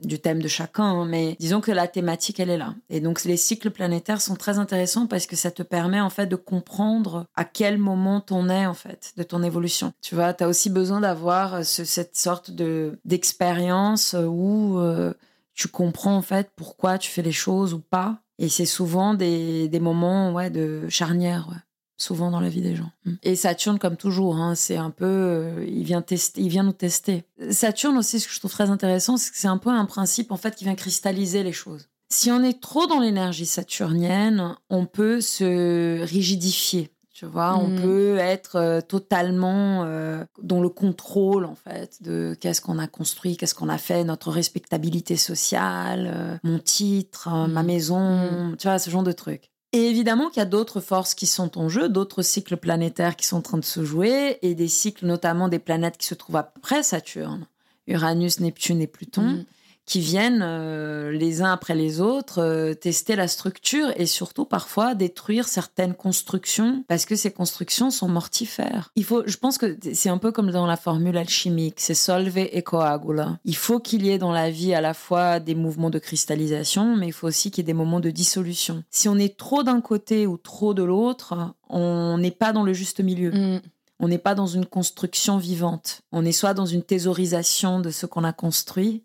[0.00, 2.74] du thème de chacun, hein, mais disons que la thématique elle est là.
[2.88, 6.26] Et donc les cycles planétaires sont très intéressants parce que ça te permet en fait
[6.26, 9.92] de comprendre à quel moment t'en es en fait de ton évolution.
[10.00, 15.12] Tu vois, tu as aussi besoin d'avoir euh, cette sorte de d'expérience euh, où euh,
[15.54, 18.22] tu comprends en fait pourquoi tu fais les choses ou pas.
[18.38, 21.50] Et c'est souvent des, des moments ouais, de charnière,
[21.98, 22.90] souvent dans la vie des gens.
[23.04, 23.12] Mm.
[23.22, 27.24] Et Saturne, comme toujours, hein, c'est un peu, il vient tester, il vient nous tester.
[27.50, 30.32] Saturne aussi, ce que je trouve très intéressant, c'est que c'est un peu un principe
[30.32, 31.88] en fait qui vient cristalliser les choses.
[32.08, 36.90] Si on est trop dans l'énergie saturnienne, on peut se rigidifier.
[37.22, 37.80] Tu vois, on mm.
[37.80, 43.36] peut être euh, totalement euh, dans le contrôle, en fait, de qu'est-ce qu'on a construit,
[43.36, 47.66] qu'est-ce qu'on a fait, notre respectabilité sociale, euh, mon titre, ma mm.
[47.66, 48.56] maison, mm.
[48.56, 49.52] tu vois, ce genre de trucs.
[49.72, 53.24] Et évidemment qu'il y a d'autres forces qui sont en jeu, d'autres cycles planétaires qui
[53.24, 56.34] sont en train de se jouer, et des cycles notamment des planètes qui se trouvent
[56.34, 57.46] après Saturne,
[57.86, 59.44] Uranus, Neptune et Pluton
[59.84, 64.94] qui viennent euh, les uns après les autres euh, tester la structure et surtout parfois
[64.94, 68.90] détruire certaines constructions parce que ces constructions sont mortifères.
[68.96, 72.38] Il faut, je pense que c'est un peu comme dans la formule alchimique, c'est solve
[72.38, 73.38] et coagula.
[73.44, 76.96] Il faut qu'il y ait dans la vie à la fois des mouvements de cristallisation,
[76.96, 78.84] mais il faut aussi qu'il y ait des moments de dissolution.
[78.90, 82.72] Si on est trop d'un côté ou trop de l'autre, on n'est pas dans le
[82.72, 83.30] juste milieu.
[83.30, 83.60] Mm.
[84.00, 86.02] On n'est pas dans une construction vivante.
[86.10, 89.04] On est soit dans une thésaurisation de ce qu'on a construit,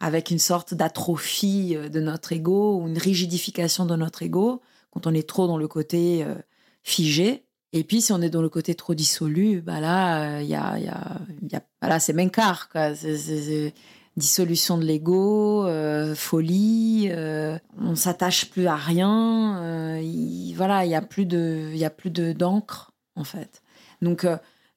[0.00, 5.06] avec une sorte d'atrophie euh, de notre ego ou une rigidification de notre ego quand
[5.06, 6.34] on est trop dans le côté euh,
[6.82, 7.44] figé.
[7.72, 10.78] Et puis, si on est dans le côté trop dissolu, bah là, euh, y a,
[10.78, 12.92] y y a bah là, c'est Menkar, quoi.
[14.16, 15.66] dissolution de l'ego,
[16.14, 17.10] folie,
[17.78, 20.00] on s'attache plus à rien,
[20.54, 21.70] voilà, il y a plus de,
[22.08, 23.62] de d'encre en fait.
[24.00, 24.26] Donc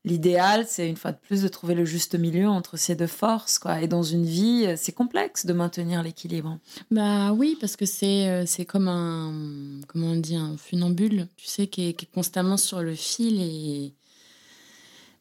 [0.05, 3.59] l'idéal, c'est une fois de plus de trouver le juste milieu entre ces deux forces,
[3.59, 3.81] quoi.
[3.81, 6.57] Et dans une vie, c'est complexe de maintenir l'équilibre.
[6.91, 11.67] Bah oui, parce que c'est c'est comme un, comment on dit, un funambule, tu sais,
[11.67, 13.93] qui est, constamment sur le fil et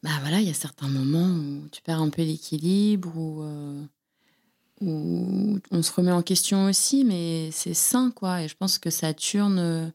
[0.01, 3.43] bah voilà, il y a certains moments où tu perds un peu l'équilibre ou
[4.81, 8.43] où on se remet en question aussi, mais c'est sain, quoi.
[8.43, 9.91] Et je pense que Saturne.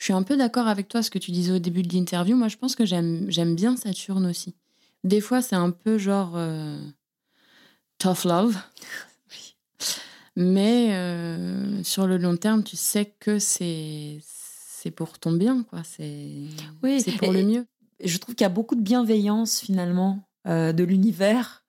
[0.00, 1.92] Euh, je suis un peu d'accord avec toi, ce que tu disais au début de
[1.92, 2.36] l'interview.
[2.36, 4.54] Moi, je pense que j'aime bien Saturne aussi.
[5.04, 6.32] Des fois, c'est un peu genre.
[6.36, 6.78] Euh,
[7.98, 8.56] tough love.
[10.36, 15.82] Mais euh, sur le long terme, tu sais que c'est c'est pour ton bien, quoi.
[15.84, 16.46] C'est
[16.82, 17.66] oui, c'est pour le mieux.
[18.02, 21.60] Je trouve qu'il y a beaucoup de bienveillance finalement de l'univers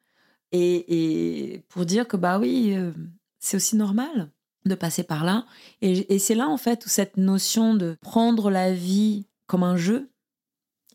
[0.52, 2.92] et, pour dire que bah oui, euh,
[3.40, 4.30] c'est aussi normal
[4.66, 5.46] de passer par là.
[5.82, 10.10] Et, c'est là en fait où cette notion de prendre la vie comme un jeu.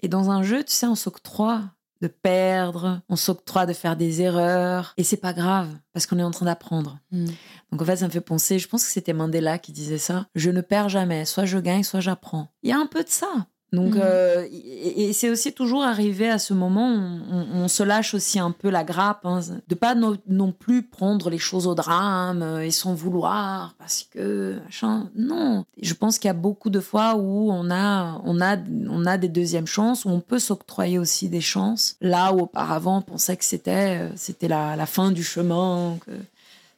[0.02, 1.62] Et dans un jeu, tu sais, on s'octroie
[2.02, 6.22] de perdre, on s'octroie de faire des erreurs, et c'est pas grave parce qu'on est
[6.22, 6.98] en train d'apprendre.
[7.10, 7.26] Mm.
[7.72, 10.26] Donc en fait, ça me fait penser, je pense que c'était Mandela qui disait ça,
[10.34, 12.48] je ne perds jamais, soit je gagne, soit j'apprends.
[12.62, 13.46] Il y a un peu de ça.
[13.72, 14.00] Donc, mhm.
[14.02, 18.52] euh, et, c'est aussi toujours arrivé à ce moment où on, se lâche aussi un
[18.52, 22.70] peu la grappe, hein, de pas non plus prendre les choses au drame euh, et
[22.70, 25.10] sans vouloir, parce que machin.
[25.16, 28.56] Non, je pense qu'il y a beaucoup de fois où on a, on a,
[28.88, 31.96] on a des deuxièmes chances, où on peut s'octroyer aussi des chances.
[32.00, 36.12] Là où auparavant on pensait que c'était, euh, c'était la, la, fin du chemin, que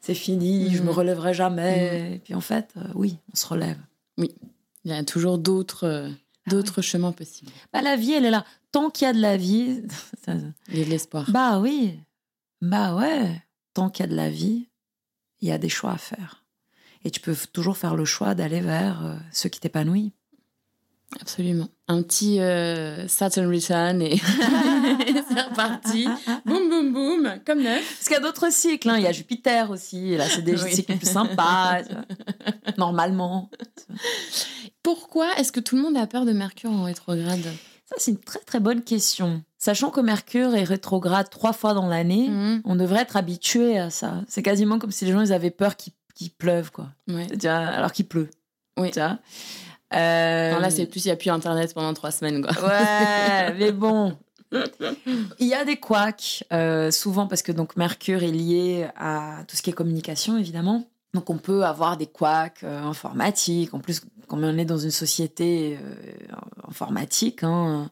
[0.01, 0.97] c'est fini, je me mhm.
[0.97, 2.01] relèverai jamais.
[2.01, 2.12] Mhm.
[2.14, 3.78] Et puis en fait, oui, on se relève.
[4.16, 4.34] Oui,
[4.86, 6.11] il y a toujours d'autres
[6.49, 7.53] ah D'autres chemins possibles.
[7.72, 8.44] Bah, la vie, elle est là.
[8.72, 9.82] Tant qu'il y a de la vie.
[10.68, 11.30] Il y a de l'espoir.
[11.30, 11.99] Bah oui.
[12.61, 13.42] Bah ouais.
[13.74, 14.68] Tant qu'il y a de la vie,
[15.40, 16.44] il y a des choix à faire.
[17.05, 20.12] Et tu peux toujours faire le choix d'aller vers euh, ce qui t'épanouit.
[21.20, 21.68] Absolument.
[21.91, 26.07] Un petit euh, Saturn Return et c'est reparti.
[26.45, 27.97] boum, boum, boum, comme neuf.
[27.97, 28.91] Parce qu'il y a d'autres cycles.
[28.91, 28.99] Hein.
[28.99, 30.14] Il y a Jupiter aussi.
[30.16, 31.80] Là, c'est des cycles plus sympas.
[32.76, 33.51] Normalement.
[34.82, 37.45] Pourquoi est-ce que tout le monde a peur de Mercure en rétrograde?
[37.86, 39.43] Ça, c'est une très très bonne question.
[39.57, 42.61] Sachant que Mercure est rétrograde trois fois dans l'année, mhm.
[42.66, 44.22] on devrait être habitué à ça.
[44.28, 46.89] C'est quasiment comme si les gens ils avaient peur qu'il pleuve, quoi.
[47.45, 48.28] Alors qu'il pleut.
[48.76, 48.91] Oui.
[49.95, 50.59] Euh...
[50.59, 52.43] là, c'est plus, il n'y a plus Internet pendant trois semaines.
[52.45, 52.53] Quoi.
[52.68, 54.16] Ouais, mais bon.
[55.39, 59.57] Il y a des couacs, euh, souvent parce que donc Mercure est lié à tout
[59.57, 60.89] ce qui est communication, évidemment.
[61.14, 63.74] Donc on peut avoir des couacs euh, informatiques.
[63.74, 65.95] En plus, quand on est dans une société euh,
[66.66, 67.91] informatique, hein,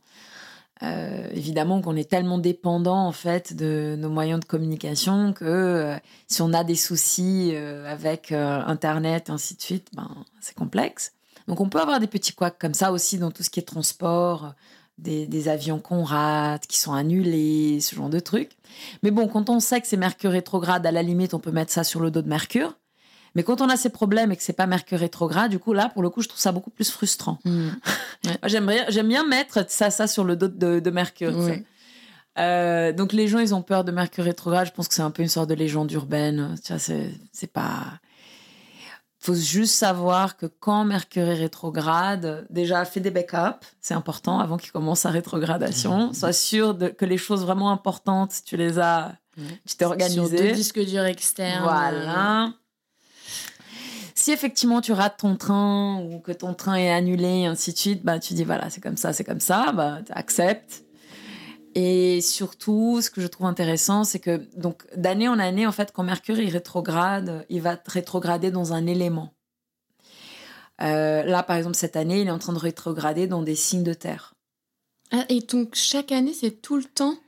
[1.32, 5.94] évidemment qu'on est tellement dépendant en fait de nos moyens de communication que
[6.26, 7.54] si on a des soucis
[7.86, 11.15] avec Internet, et ainsi de suite, ben, c'est complexe.
[11.48, 13.64] Donc on peut avoir des petits couacs comme ça aussi dans tout ce qui est
[13.64, 14.54] transport,
[14.98, 18.52] des, avions qu'on rate, qui sont annulés, ce genre de trucs.
[19.02, 21.72] Mais bon, quand on sait que c'est Mercure rétrograde, à la limite, on peut mettre
[21.72, 22.76] ça sur le dos de Mercure.
[23.34, 25.90] Mais quand on a ces problèmes et que c'est pas Mercure rétrograde, du coup là,
[25.90, 27.38] pour le coup, je trouve ça beaucoup plus frustrant.
[27.44, 27.68] Hmm.
[28.46, 31.34] j'aime bien, j'aime bien mettre ça, ça sur le dos de, Mercure.
[32.38, 34.66] Euh, donc les gens, ils ont peur de Mercure rétrograde.
[34.66, 36.54] Je pense que c'est un peu une sorte de légende urbaine.
[36.64, 38.00] Tu vois, c'est pas
[39.26, 44.56] faut juste savoir que quand Mercure est rétrograde, déjà fais des backups, c'est important avant
[44.56, 46.10] qu'il commence sa rétrogradation.
[46.10, 46.14] Mmh.
[46.14, 50.36] Sois sûr que les choses vraiment importantes, tu les as, tu t'es organisé.
[50.36, 51.64] Sur deux disques durs externes.
[51.64, 52.52] Voilà.
[54.14, 57.78] Si effectivement tu rates ton train ou que ton train est annulé et ainsi de
[57.78, 60.84] suite, bah tu dis voilà c'est comme ça, c'est comme ça, bah tu acceptes
[61.78, 65.92] et surtout, ce que je trouve intéressant, c'est que donc d'année en année, en fait,
[65.92, 69.34] quand Mercure il rétrograde, il va rétrograder dans un élément.
[70.80, 73.82] Euh, là, par exemple, cette année, il est en train de rétrograder dans des signes
[73.82, 74.32] de terre.
[75.12, 77.18] Ah, et donc chaque année, c'est tout le temps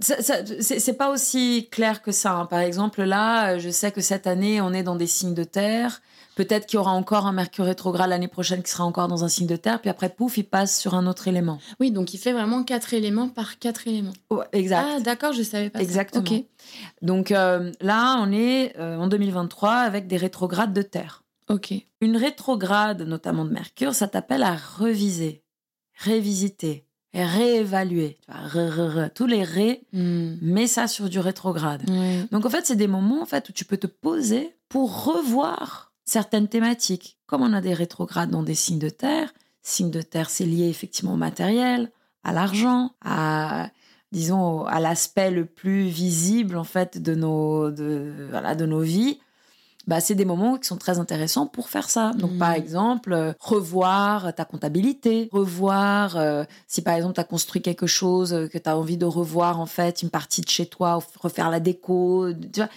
[0.00, 2.32] c'est pas aussi clair que ça.
[2.34, 2.46] Hein.
[2.46, 6.00] Par exemple, là, je sais que cette année, on est dans des signes de terre.
[6.38, 9.28] Peut-être qu'il y aura encore un Mercure rétrograde l'année prochaine qui sera encore dans un
[9.28, 11.58] signe de terre, puis après, pouf, il passe sur un autre élément.
[11.80, 14.12] Oui, donc il fait vraiment quatre éléments par quatre éléments.
[14.52, 14.86] exact.
[14.88, 15.80] Ah, d'accord, je savais pas.
[15.80, 16.24] Exactement.
[16.24, 16.34] Ça.
[17.02, 21.24] Donc euh, là, on est euh, en 2023 avec des rétrogrades de terre.
[21.48, 21.74] Ok.
[22.00, 25.42] Une rétrograde, notamment de Mercure, ça t'appelle à reviser,
[25.96, 28.18] révisiter, réévaluer.
[29.14, 30.34] tous les ré, hmm.
[30.42, 31.82] mets ça sur du rétrograde.
[32.30, 35.92] Donc en fait, c'est des moments en fait où tu peux te poser pour revoir
[36.04, 37.18] certaines thématiques.
[37.26, 39.32] Comme on a des rétrogrades dans des signes de terre,
[39.62, 41.90] signes de terre, c'est lié effectivement au matériel,
[42.24, 43.70] à l'argent, à,
[44.12, 49.18] disons, à l'aspect le plus visible en fait de nos, de, voilà, de nos vies,
[49.88, 52.12] bah, c'est des moments qui sont très intéressants pour faire ça.
[52.12, 52.54] Donc, par Mm.
[52.62, 58.32] exemple, euh, revoir ta comptabilité, revoir euh, si par exemple tu as construit quelque chose
[58.34, 61.48] euh, que tu as envie de revoir en fait, une partie de chez toi, refaire
[61.50, 62.68] la déco, tu vois.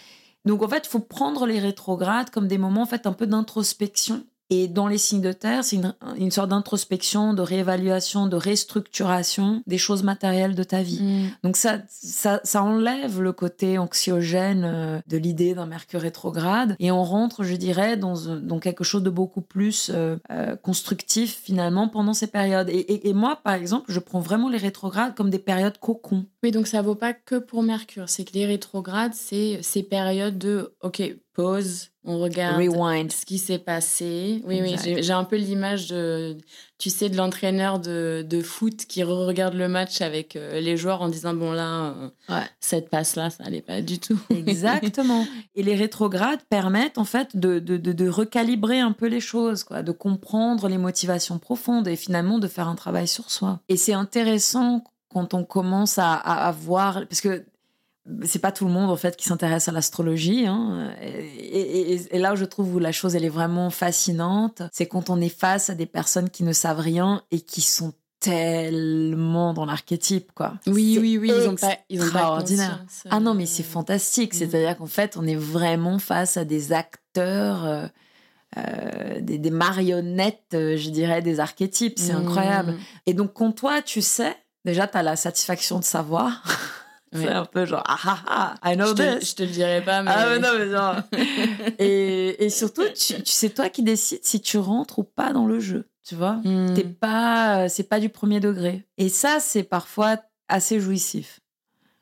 [0.46, 3.28] Donc, en fait, il faut prendre les rétrogrades comme des moments en fait un peu
[3.28, 4.24] d'introspection.
[4.54, 9.64] Et dans les signes de terre, c'est une, une sorte d'introspection, de réévaluation, de restructuration
[9.66, 11.02] des choses matérielles de ta vie.
[11.02, 11.30] Mm.
[11.44, 16.92] Donc ça, ça, ça enlève le côté anxiogène euh, de l'idée d'un Mercure rétrograde et
[16.92, 21.88] on rentre, je dirais, dans, dans quelque chose de beaucoup plus euh, euh, constructif finalement
[21.88, 22.70] pendant ces périodes.
[22.70, 26.26] Et, et- et moi, par exemple, je prends vraiment les rétrogrades comme des périodes cocon.
[26.44, 28.10] Oui, donc ça vaut pas que pour Mercure.
[28.10, 31.02] C'est que les rétrogrades, c'est ces périodes de OK,
[31.34, 33.12] pause, on regarde Rewind.
[33.12, 34.42] ce qui s'est passé.
[34.46, 34.84] Oui, oui, Exact.
[34.84, 36.38] j'ai j'ai un peu l'image de,
[36.78, 41.02] tu sais, de l'entraîneur de, de foot qui regarde le match avec euh, les joueurs
[41.02, 42.44] en disant bon là, euh, Ouais.
[42.60, 44.20] cette passe là, ça allait pas du tout.
[44.30, 45.26] Exactement.
[45.56, 49.64] Et les rétrogrades permettent en fait de, de, de, de recalibrer un peu les choses,
[49.64, 53.60] quoi, de comprendre les motivations profondes et finalement de faire un travail sur soi.
[53.70, 57.44] Et c'est intéressant quand on commence à, à, à voir, parce que
[58.24, 60.48] c'est pas tout le monde en fait qui s'intéresse à l'astrologie.
[60.48, 60.92] Hein.
[61.02, 64.64] Et, et- et- et là où je trouve où la chose elle est vraiment fascinante,
[64.72, 67.94] c'est quand on est face à des personnes qui ne savent rien et qui sont
[68.20, 70.54] tellement dans l'archétype, quoi.
[70.68, 72.80] Oui, oui, oui, ils ont pas, ils ont pas extraordinaire.
[72.88, 74.34] conscience, Ah non, mais c'est euh, fantastique.
[74.34, 74.38] Mm.
[74.38, 77.88] C'est-à-dire qu'en fait, on est vraiment face à des acteurs, euh,
[78.58, 81.98] euh, des, des marionnettes, euh, je dirais, des archétypes.
[81.98, 82.76] C'est mm, incroyable.
[83.08, 84.36] Et donc, quand toi, tu sais,
[84.66, 86.44] déjà, tu as la satisfaction de savoir.
[87.14, 87.22] ouais.
[87.26, 89.30] c'est un peu genre, ah ah ah, I know Je te, this.
[89.32, 90.12] je te le dirai pas, mais.
[90.14, 90.96] Ah mais non, mais genre.
[91.80, 95.46] et, et surtout, tu, tu sais toi qui décides si tu rentres ou pas dans
[95.46, 95.88] le jeu.
[96.08, 96.74] Tu vois Mm.
[96.74, 98.86] T'es pas, c'est pas du premier degré.
[98.98, 101.40] Et ça, c'est parfois assez jouissif.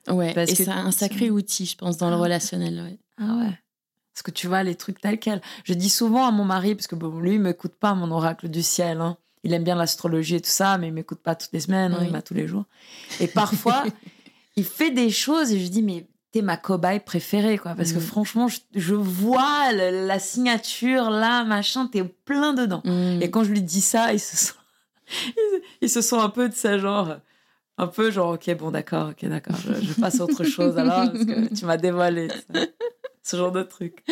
[0.07, 2.19] Ouais, Parce et que c'est un sacré outil, je pense, dans le Ah.
[2.19, 2.79] relationnel.
[2.81, 2.97] ouais.
[3.19, 3.59] Ah ouais.
[4.13, 5.41] Parce que tu vois les trucs tels quels.
[5.65, 8.47] Je dis souvent à mon mari, parce que bon, lui, il m'écoute pas, mon oracle
[8.49, 9.01] du ciel.
[9.01, 9.17] hein.
[9.43, 11.97] Il aime bien l'astrologie et tout ça, mais il m'écoute pas toutes les semaines, hein,
[12.01, 12.07] Oui.
[12.07, 12.65] il m'a tous les jours.
[13.21, 13.83] Et parfois,
[14.59, 17.73] il fait des choses et je dis, mais t'es ma cobaye préférée, quoi.
[17.75, 18.03] Parce que Mhm.
[18.03, 22.81] franchement, je, je vois le- la signature là, machin, t'es plein dedans.
[22.85, 23.21] Mm.
[23.21, 24.53] Et quand je lui dis ça, il se sent,
[25.37, 27.15] il, il se sent un peu de ça, genre,
[27.77, 31.11] un peu genre, ok, bon, d'accord, ok, d'accord, je, je passe à autre chose alors,
[31.11, 32.27] parce que tu m'as dévoilé.
[32.29, 32.59] ça.
[33.23, 34.03] Ce genre de truc.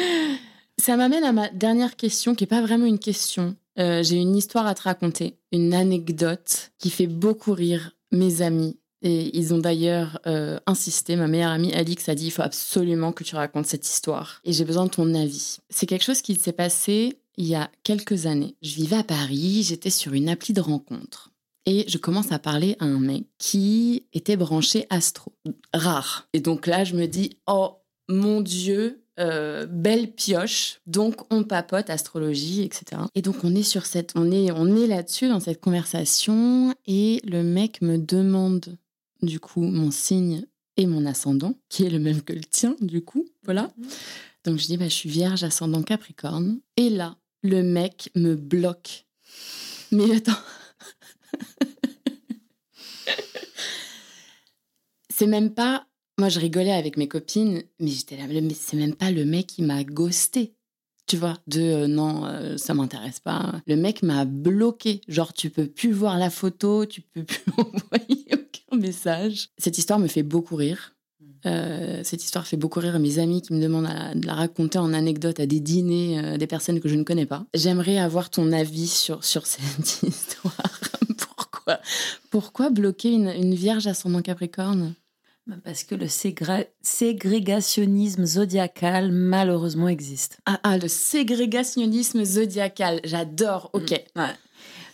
[0.79, 3.55] Ça m'amène à ma dernière question, qui est pas vraiment une question.
[3.79, 8.79] Euh, J'ai une histoire à te raconter, une anecdote qui fait beaucoup rire mes amis.
[9.01, 13.11] Et ils ont d'ailleurs euh, insisté, ma meilleure amie Alix a dit, il faut absolument
[13.11, 14.41] que tu racontes cette histoire.
[14.43, 15.57] Et j'ai besoin de ton avis.
[15.69, 18.55] C'est quelque chose qui s'est passé il y a quelques années.
[18.63, 21.31] Je vivais à Paris, j'étais sur une appli de rencontre.
[21.67, 25.33] Et je commence à parler à un mec qui était branché astro.
[25.73, 26.27] Rare.
[26.33, 27.75] Et donc là, je me dis, oh
[28.07, 30.79] mon Dieu, euh, belle pioche.
[30.85, 33.01] Donc on papote astrologie, etc.
[33.15, 37.21] Et donc on est sur cette, on est, on est là-dessus dans cette conversation et
[37.25, 38.77] le mec me demande
[39.21, 40.45] du coup mon signe
[40.75, 43.71] et mon ascendant, qui est le même que le tien, du coup, voilà.
[44.43, 46.59] Donc je dis bah je suis Vierge, ascendant Capricorne.
[46.75, 49.05] Et là le mec me bloque.
[49.91, 50.37] Mais attends.
[55.09, 55.85] c'est même pas.
[56.19, 59.45] Moi, je rigolais avec mes copines, mais j'étais là, mais c'est même pas le mec
[59.47, 60.55] qui m'a ghosté.
[61.05, 63.61] Tu vois, de euh, non, euh, ça m'intéresse pas.
[63.65, 64.99] Le mec m'a bloqué.
[65.07, 68.26] Genre, tu peux plus voir la photo, tu peux plus envoyer
[68.77, 69.49] message.
[69.57, 70.93] Cette histoire me fait beaucoup rire.
[71.45, 74.79] Euh, cette histoire fait beaucoup rire mes amis qui me demandent à- de la raconter
[74.79, 77.45] en anecdote à des dîners euh, des personnes que je ne connais pas.
[77.53, 80.79] J'aimerais avoir ton avis sur, sur cette histoire.
[81.17, 81.79] Pourquoi
[82.31, 84.93] Pourquoi bloquer une, une vierge ascendant Capricorne?
[85.63, 90.39] Parce que le ségré- ségrégationnisme zodiacal, malheureusement, existe.
[90.45, 92.99] ah, ah, le ségrégationnisme zodiacal.
[93.03, 93.69] J'adore.
[93.73, 93.91] Ok.
[94.15, 94.23] Ouais.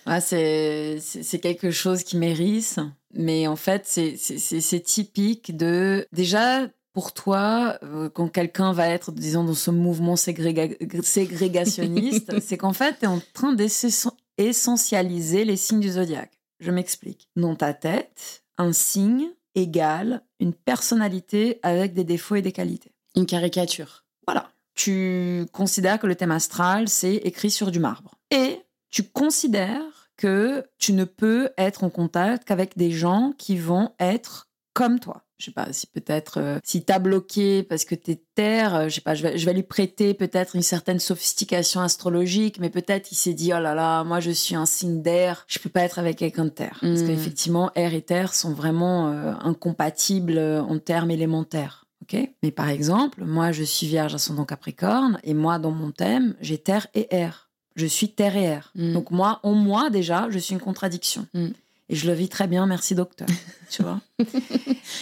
[0.05, 2.77] Ouais, c'est c'est- c'est quelque chose qui m'hérisse.
[3.13, 6.07] Mais en fait, c'est- typique de.
[6.11, 12.57] Déjà, pour toi, euh, quand quelqu'un va être, disons, dans ce mouvement ségréga- ségrégationniste, c'est
[12.57, 16.39] qu'en fait, tu es en train d'essentialiser les signes du zodiaque.
[16.59, 17.27] Je m'explique.
[17.35, 22.91] Dans ta tête, un signe égale une personnalité avec des défauts et des qualités.
[23.15, 24.05] Une caricature.
[24.27, 24.51] Voilà.
[24.75, 28.15] Tu considères que le thème astral, c'est écrit sur du marbre.
[28.31, 28.59] Et
[28.89, 34.47] tu considères que tu ne peux être en contact qu'avec des gens qui vont être
[34.73, 35.23] comme toi.
[35.37, 38.95] Je sais pas si peut-être euh, si t'as bloqué parce que t'es terre, euh, je
[38.95, 43.11] sais pas, je vais, je vais lui prêter peut-être une certaine sophistication astrologique, mais peut-être
[43.11, 45.81] il s'est dit oh là là, moi je suis un signe d'air, je peux pas
[45.81, 47.07] être avec quelqu'un de terre parce Mm.
[47.07, 51.85] qu'effectivement air et terre sont vraiment euh, incompatibles euh, en termes élémentaires.
[52.03, 52.17] Ok?
[52.41, 56.57] Mais par exemple, moi je suis vierge ascendant capricorne et moi dans mon thème j'ai
[56.57, 57.49] terre et air.
[57.75, 58.71] Je suis terre et air.
[58.75, 58.93] Mm.
[58.93, 61.27] Donc moi, en moi déjà, je suis une contradiction.
[61.33, 61.49] Mm.
[61.89, 63.27] Et je le vis très bien, merci docteur.
[63.69, 64.01] tu vois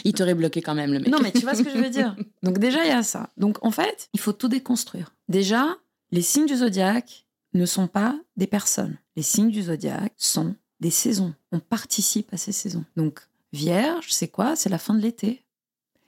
[0.03, 1.09] Il t'aurait bloqué quand même, le mec.
[1.09, 2.15] Non, mais tu vois ce que je veux dire.
[2.43, 3.30] Donc déjà, il y a ça.
[3.38, 5.13] Donc en fait, il faut tout déconstruire.
[5.30, 5.78] Déjà,
[6.11, 8.97] les signes du zodiaque ne sont pas des personnes.
[9.15, 11.34] Les signes du zodiaque sont des saisons.
[11.51, 12.86] On participe à ces saisons.
[12.97, 13.22] Donc
[13.53, 14.55] Vierge, c'est quoi?
[14.55, 15.43] C'est la fin de l'été.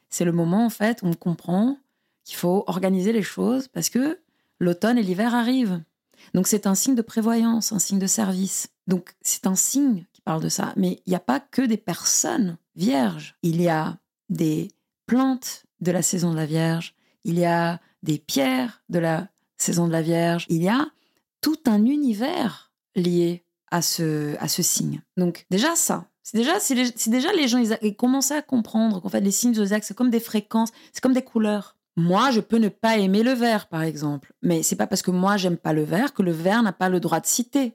[0.10, 1.78] C'est le moment en fait où on comprend
[2.24, 4.20] qu'il faut organiser les choses parce que
[4.60, 5.82] l'automne et l'hiver arrivent.
[6.34, 8.70] Donc c'est un signe de prévoyance, un signe de service.
[8.88, 10.74] Donc c'est un signe qui parle de ça.
[10.78, 13.36] Mais il n'y a pas que des personnes vierges.
[13.44, 13.98] Il y a
[14.30, 14.70] des
[15.06, 16.96] plantes de la saison de la Vierge.
[17.24, 20.46] Il y a des pierres de la saison de la Vierge.
[20.50, 20.88] Il y a
[21.42, 25.02] tout un univers lié à ce, à ce signe.
[25.18, 26.08] Donc déjà ça.
[26.24, 26.74] C'est déjà, si,
[27.10, 30.10] déjà les gens ils, ils commençaient à comprendre qu'en fait les signes zodiaques c'est comme
[30.10, 31.76] des fréquences, c'est comme des couleurs.
[31.96, 35.12] Moi, je peux ne pas aimer le vert, par exemple, mais c'est pas parce que
[35.12, 37.74] moi j'aime pas le vert que le vert n'a pas le droit de citer.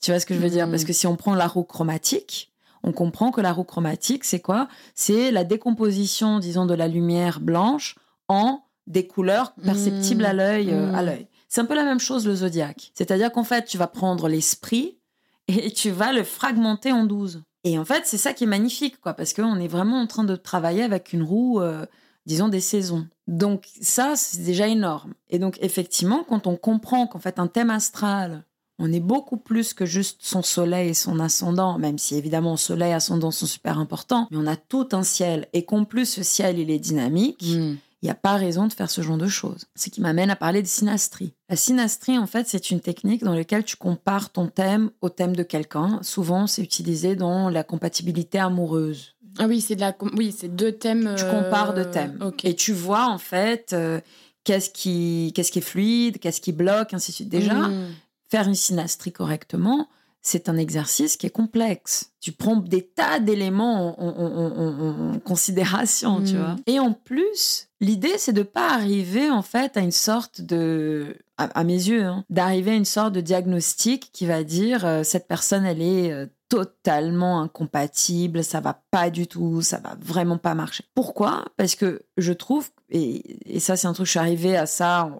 [0.00, 0.66] Tu vois ce que je veux dire?
[0.66, 0.70] Mhm.
[0.72, 2.52] Parce que si on prend la roue chromatique,
[2.84, 4.68] on comprend que la roue chromatique, c'est quoi?
[4.94, 7.96] C'est la décomposition, disons, de la lumière blanche
[8.28, 10.70] en des couleurs perceptibles à l'œil.
[10.72, 11.06] euh, à Mhm.
[11.06, 11.26] l'œil.
[11.48, 12.92] C'est un peu la même chose le zodiaque.
[12.94, 14.98] C'est-à-dire qu'en fait, tu vas prendre l'esprit
[15.48, 17.42] et tu vas le fragmenter en 12.
[17.64, 20.22] Et en fait, c'est ça qui est magnifique, quoi, parce qu'on est vraiment en train
[20.22, 21.84] de travailler avec une roue, euh,
[22.26, 23.06] disons, des saisons.
[23.26, 25.14] Donc ça, c'est déjà énorme.
[25.30, 28.44] Et donc, effectivement, quand on comprend qu'en fait, un thème astral,
[28.78, 32.90] on est beaucoup plus que juste son soleil et son ascendant, même si évidemment soleil
[32.90, 35.48] et ascendant sont super importants, mais on a tout un ciel.
[35.54, 37.76] Et qu'en plus, ce ciel, il est dynamique, Mm.
[38.02, 39.64] il n'y a pas raison de faire ce genre de choses.
[39.74, 41.32] Ce qui m'amène à parler de synastrie.
[41.48, 45.34] La synastrie, en fait, c'est une technique dans laquelle tu compares ton thème au thème
[45.34, 45.98] de quelqu'un.
[46.02, 49.14] Souvent, c'est utilisé dans la compatibilité amoureuse.
[49.38, 49.94] Ah oui, c'est de la.
[50.16, 51.14] Oui, c'est deux thèmes.
[51.16, 52.18] Tu euh, compares de thèmes.
[52.24, 52.44] Ok.
[52.44, 54.00] Et tu vois, en fait, euh,
[54.44, 57.28] qu'est-ce qui, qu'est-ce qui est fluide, qu'est-ce qui bloque, ainsi de suite.
[57.28, 57.88] Déjà, Mm.
[58.30, 59.88] faire une synastrie correctement,
[60.22, 62.10] c'est un exercice qui est complexe.
[62.20, 66.38] Tu prends des tas d'éléments en, en- en- en- en considération, tu Mm.
[66.38, 66.56] vois.
[66.66, 71.44] Et en plus, l'idée, c'est de pas arriver en fait à une sorte de, à,
[71.44, 75.28] à mes yeux, hein, d'arriver à une sorte de diagnostic qui va dire euh, cette
[75.28, 80.54] personne, elle est euh, totalement incompatible, ça va pas du tout, ça va vraiment pas
[80.54, 80.84] marcher.
[80.94, 81.44] Pourquoi?
[81.56, 85.10] Parce que je trouve, et, ça c'est un truc, je suis arrivée à ça,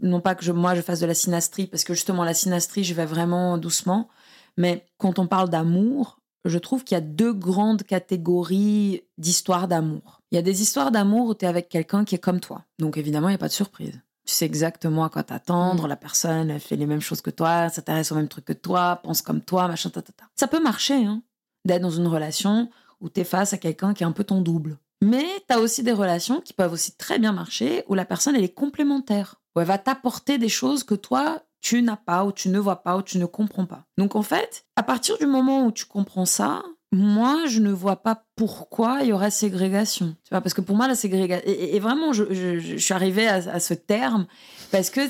[0.00, 2.84] non pas que je, moi je fasse de la synastrie, parce que justement la synastrie,
[2.84, 4.08] je vais vraiment doucement,
[4.56, 10.22] mais quand on parle d'amour, je trouve qu'il y a deux grandes catégories d'histoires d'amour.
[10.30, 12.64] Il y a des histoires d'amour où tu es avec quelqu'un qui est comme toi.
[12.78, 14.00] Donc évidemment, il n'y a pas de surprise.
[14.28, 15.88] Tu sais exactement à quoi t'attendre, Mm.
[15.88, 19.00] la personne elle fait les mêmes choses que toi, s'intéresse au même truc que toi,
[19.02, 20.24] pense comme toi, machin, ta, ta, ta.
[20.36, 21.22] Ça peut marcher, hein,
[21.64, 22.68] d'être dans une relation
[23.00, 24.76] où tu es face à quelqu'un qui est un peu ton double.
[25.02, 28.36] Mais tu as aussi des relations qui peuvent aussi très bien marcher où la personne
[28.36, 32.30] elle est complémentaire, où elle va t'apporter des choses que toi tu n'as pas, ou
[32.30, 33.84] tu ne vois pas, ou tu ne comprends pas.
[33.96, 36.62] Donc en fait, à partir du moment où tu comprends ça,
[36.92, 40.16] moi, je ne vois pas pourquoi il y aurait ségrégation.
[40.24, 41.44] Tu vois, parce que pour moi, la ségrégation...
[41.50, 44.26] Et, vraiment, je, je- je suis arrivée à, à ce terme
[44.70, 45.00] parce que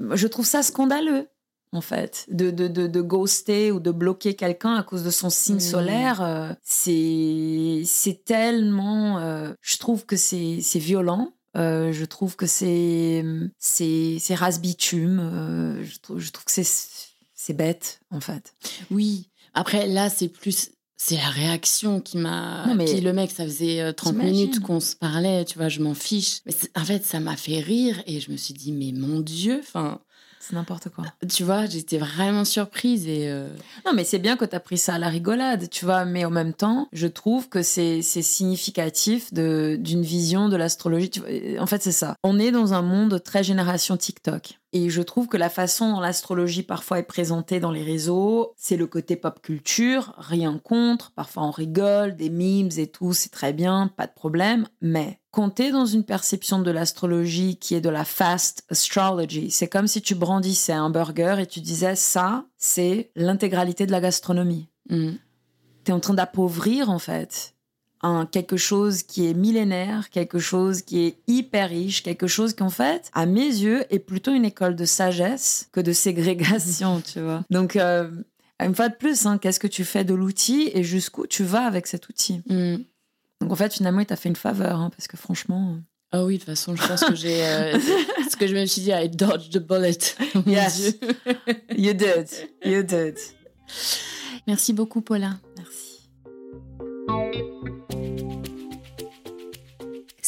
[0.00, 1.28] je trouve ça scandaleux,
[1.72, 5.30] en fait, de, de, de, de ghoster ou de bloquer quelqu'un à cause de son
[5.30, 5.60] signe Mm.
[5.60, 6.20] solaire.
[6.22, 9.18] euh, c'est c'est tellement...
[9.20, 11.32] euh, je trouve que c'est violent.
[11.56, 13.22] Euh, je trouve que c'est
[13.58, 15.20] c'est c'est race bitume.
[15.20, 16.66] euh, je trouve je trouve que c'est
[17.34, 18.54] c'est bête en fait.
[18.90, 19.28] Oui.
[19.54, 20.70] Après, là, c'est plus.
[20.96, 22.64] C'est la réaction qui m'a.
[22.68, 25.58] Non, mais- Puis le mec, ça faisait euh, 30 T'imagines minutes qu'on se parlait, tu
[25.58, 26.40] vois, je m'en fiche.
[26.46, 29.58] Mais en fait, ça m'a fait rire et je me suis dit, mais mon Dieu,
[29.60, 30.00] enfin,
[30.44, 31.04] C'est n'importe quoi.
[31.28, 33.28] tu vois, j'étais vraiment surprise et.
[33.30, 33.48] euh,
[33.86, 36.04] Non, mais c'est bien que tu as pris ça à la rigolade, tu vois.
[36.04, 41.10] Mais en même temps, je trouve que c'est significatif de- d'une vision de l'astrologie.
[41.58, 42.16] En fait, c'est ça.
[42.24, 44.58] On est dans un monde très génération TikTok.
[44.74, 48.76] Et je trouve que la façon dont l'astrologie parfois est présentée dans les réseaux, c'est
[48.78, 51.12] le côté pop culture, rien contre.
[51.12, 54.66] Parfois on rigole, des memes et tout, c'est très bien, pas de problème.
[54.80, 59.66] Mais quand t'es dans une perception de l'astrologie qui est de la fast astrology, c'est
[59.66, 64.68] comme si tu brandissais un burger et tu disais ça, c'est l'intégralité de la gastronomie.
[64.90, 65.12] hmm.
[65.84, 67.54] Tu es en train d'appauvrir en fait
[68.02, 72.62] un quelque chose qui est millénaire, quelque chose qui est hyper riche, quelque chose qui
[72.62, 77.20] en fait, à mes yeux, est plutôt une école de sagesse que de ségrégation, tu
[77.20, 77.42] vois.
[77.48, 78.10] Donc euh,
[78.60, 81.64] une fois de plus, hein, qu'est-ce que tu fais de l'outil et jusqu'où tu vas
[81.64, 82.42] avec cet outil?
[82.48, 82.76] Hmm.
[83.42, 85.78] Donc en fait, finalement, il t'a fait une faveur, hein, parce que franchement.
[86.12, 87.44] Ah oui, de toute façon, je pense que j'ai.
[87.44, 87.76] Euh,
[88.30, 90.14] ce que je me suis dit, I dodged the bullet.
[90.46, 90.94] yes.
[91.76, 92.28] you did.
[92.64, 93.18] You did.
[94.46, 95.40] Merci beaucoup, Paula.
[95.56, 97.42] Merci.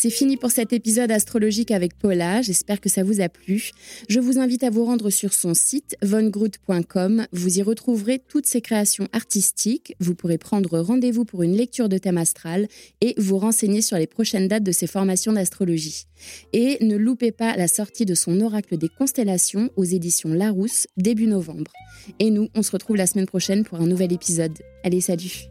[0.04, 2.42] C'est fini pour cet épisode astrologique avec Paula.
[2.42, 3.70] J'espère que ça vous a plu.
[4.06, 7.26] Je vous invite à vous rendre sur son site vongroot.com.
[7.32, 9.96] Vous y retrouverez toutes ses créations artistiques.
[10.00, 12.68] Vous pourrez prendre rendez-vous pour une lecture de thème astral
[13.00, 16.04] et vous renseigner sur les prochaines dates de ses formations d'astrologie.
[16.52, 21.28] Et ne loupez pas la sortie de son oracle des constellations aux éditions Larousse début
[21.28, 21.72] novembre.
[22.18, 24.52] Et nous, on se retrouve la semaine prochaine pour un nouvel épisode.
[24.82, 25.48] Allez, salut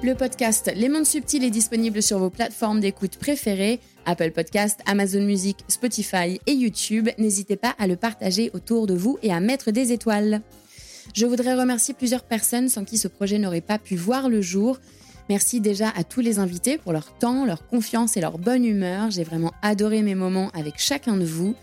[0.00, 5.22] Le podcast Les Mondes Subtils est disponible sur vos plateformes d'écoute préférées, Apple Podcast, Amazon
[5.22, 7.08] Music, Spotify et YouTube.
[7.18, 10.40] N'hésitez pas à le partager autour de vous et à mettre des étoiles.
[11.14, 14.78] Je voudrais remercier plusieurs personnes sans qui ce projet n'aurait pas pu voir le jour.
[15.28, 19.10] Merci déjà à tous les invités pour leur temps, leur confiance et leur bonne humeur.
[19.10, 21.56] J'ai vraiment adoré mes moments avec chacun de vous.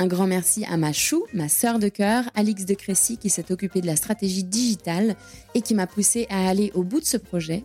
[0.00, 3.52] Un grand merci à ma chou, ma sœur de cœur, Alix de Crécy, qui s'est
[3.52, 5.14] occupée de la stratégie digitale
[5.54, 7.64] et qui m'a poussé à aller au bout de ce projet.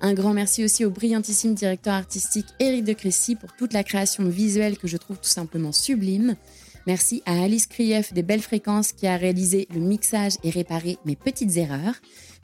[0.00, 4.28] Un grand merci aussi au brillantissime directeur artistique Éric de Crécy pour toute la création
[4.28, 6.34] visuelle que je trouve tout simplement sublime.
[6.88, 11.14] Merci à Alice Krief des Belles Fréquences qui a réalisé le mixage et réparé mes
[11.14, 11.94] petites erreurs.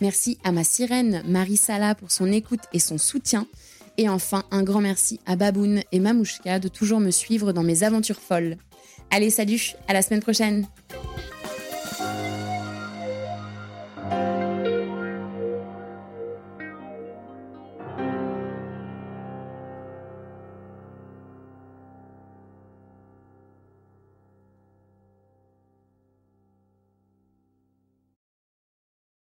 [0.01, 3.49] Merci à ma sirène Marie Sala pour son écoute et son soutien.
[3.99, 7.83] Et enfin, un grand merci à Baboun et Mamouchka de toujours me suivre dans mes
[7.83, 8.57] aventures folles.
[9.15, 10.67] Allez, salut, à la semaine prochaine.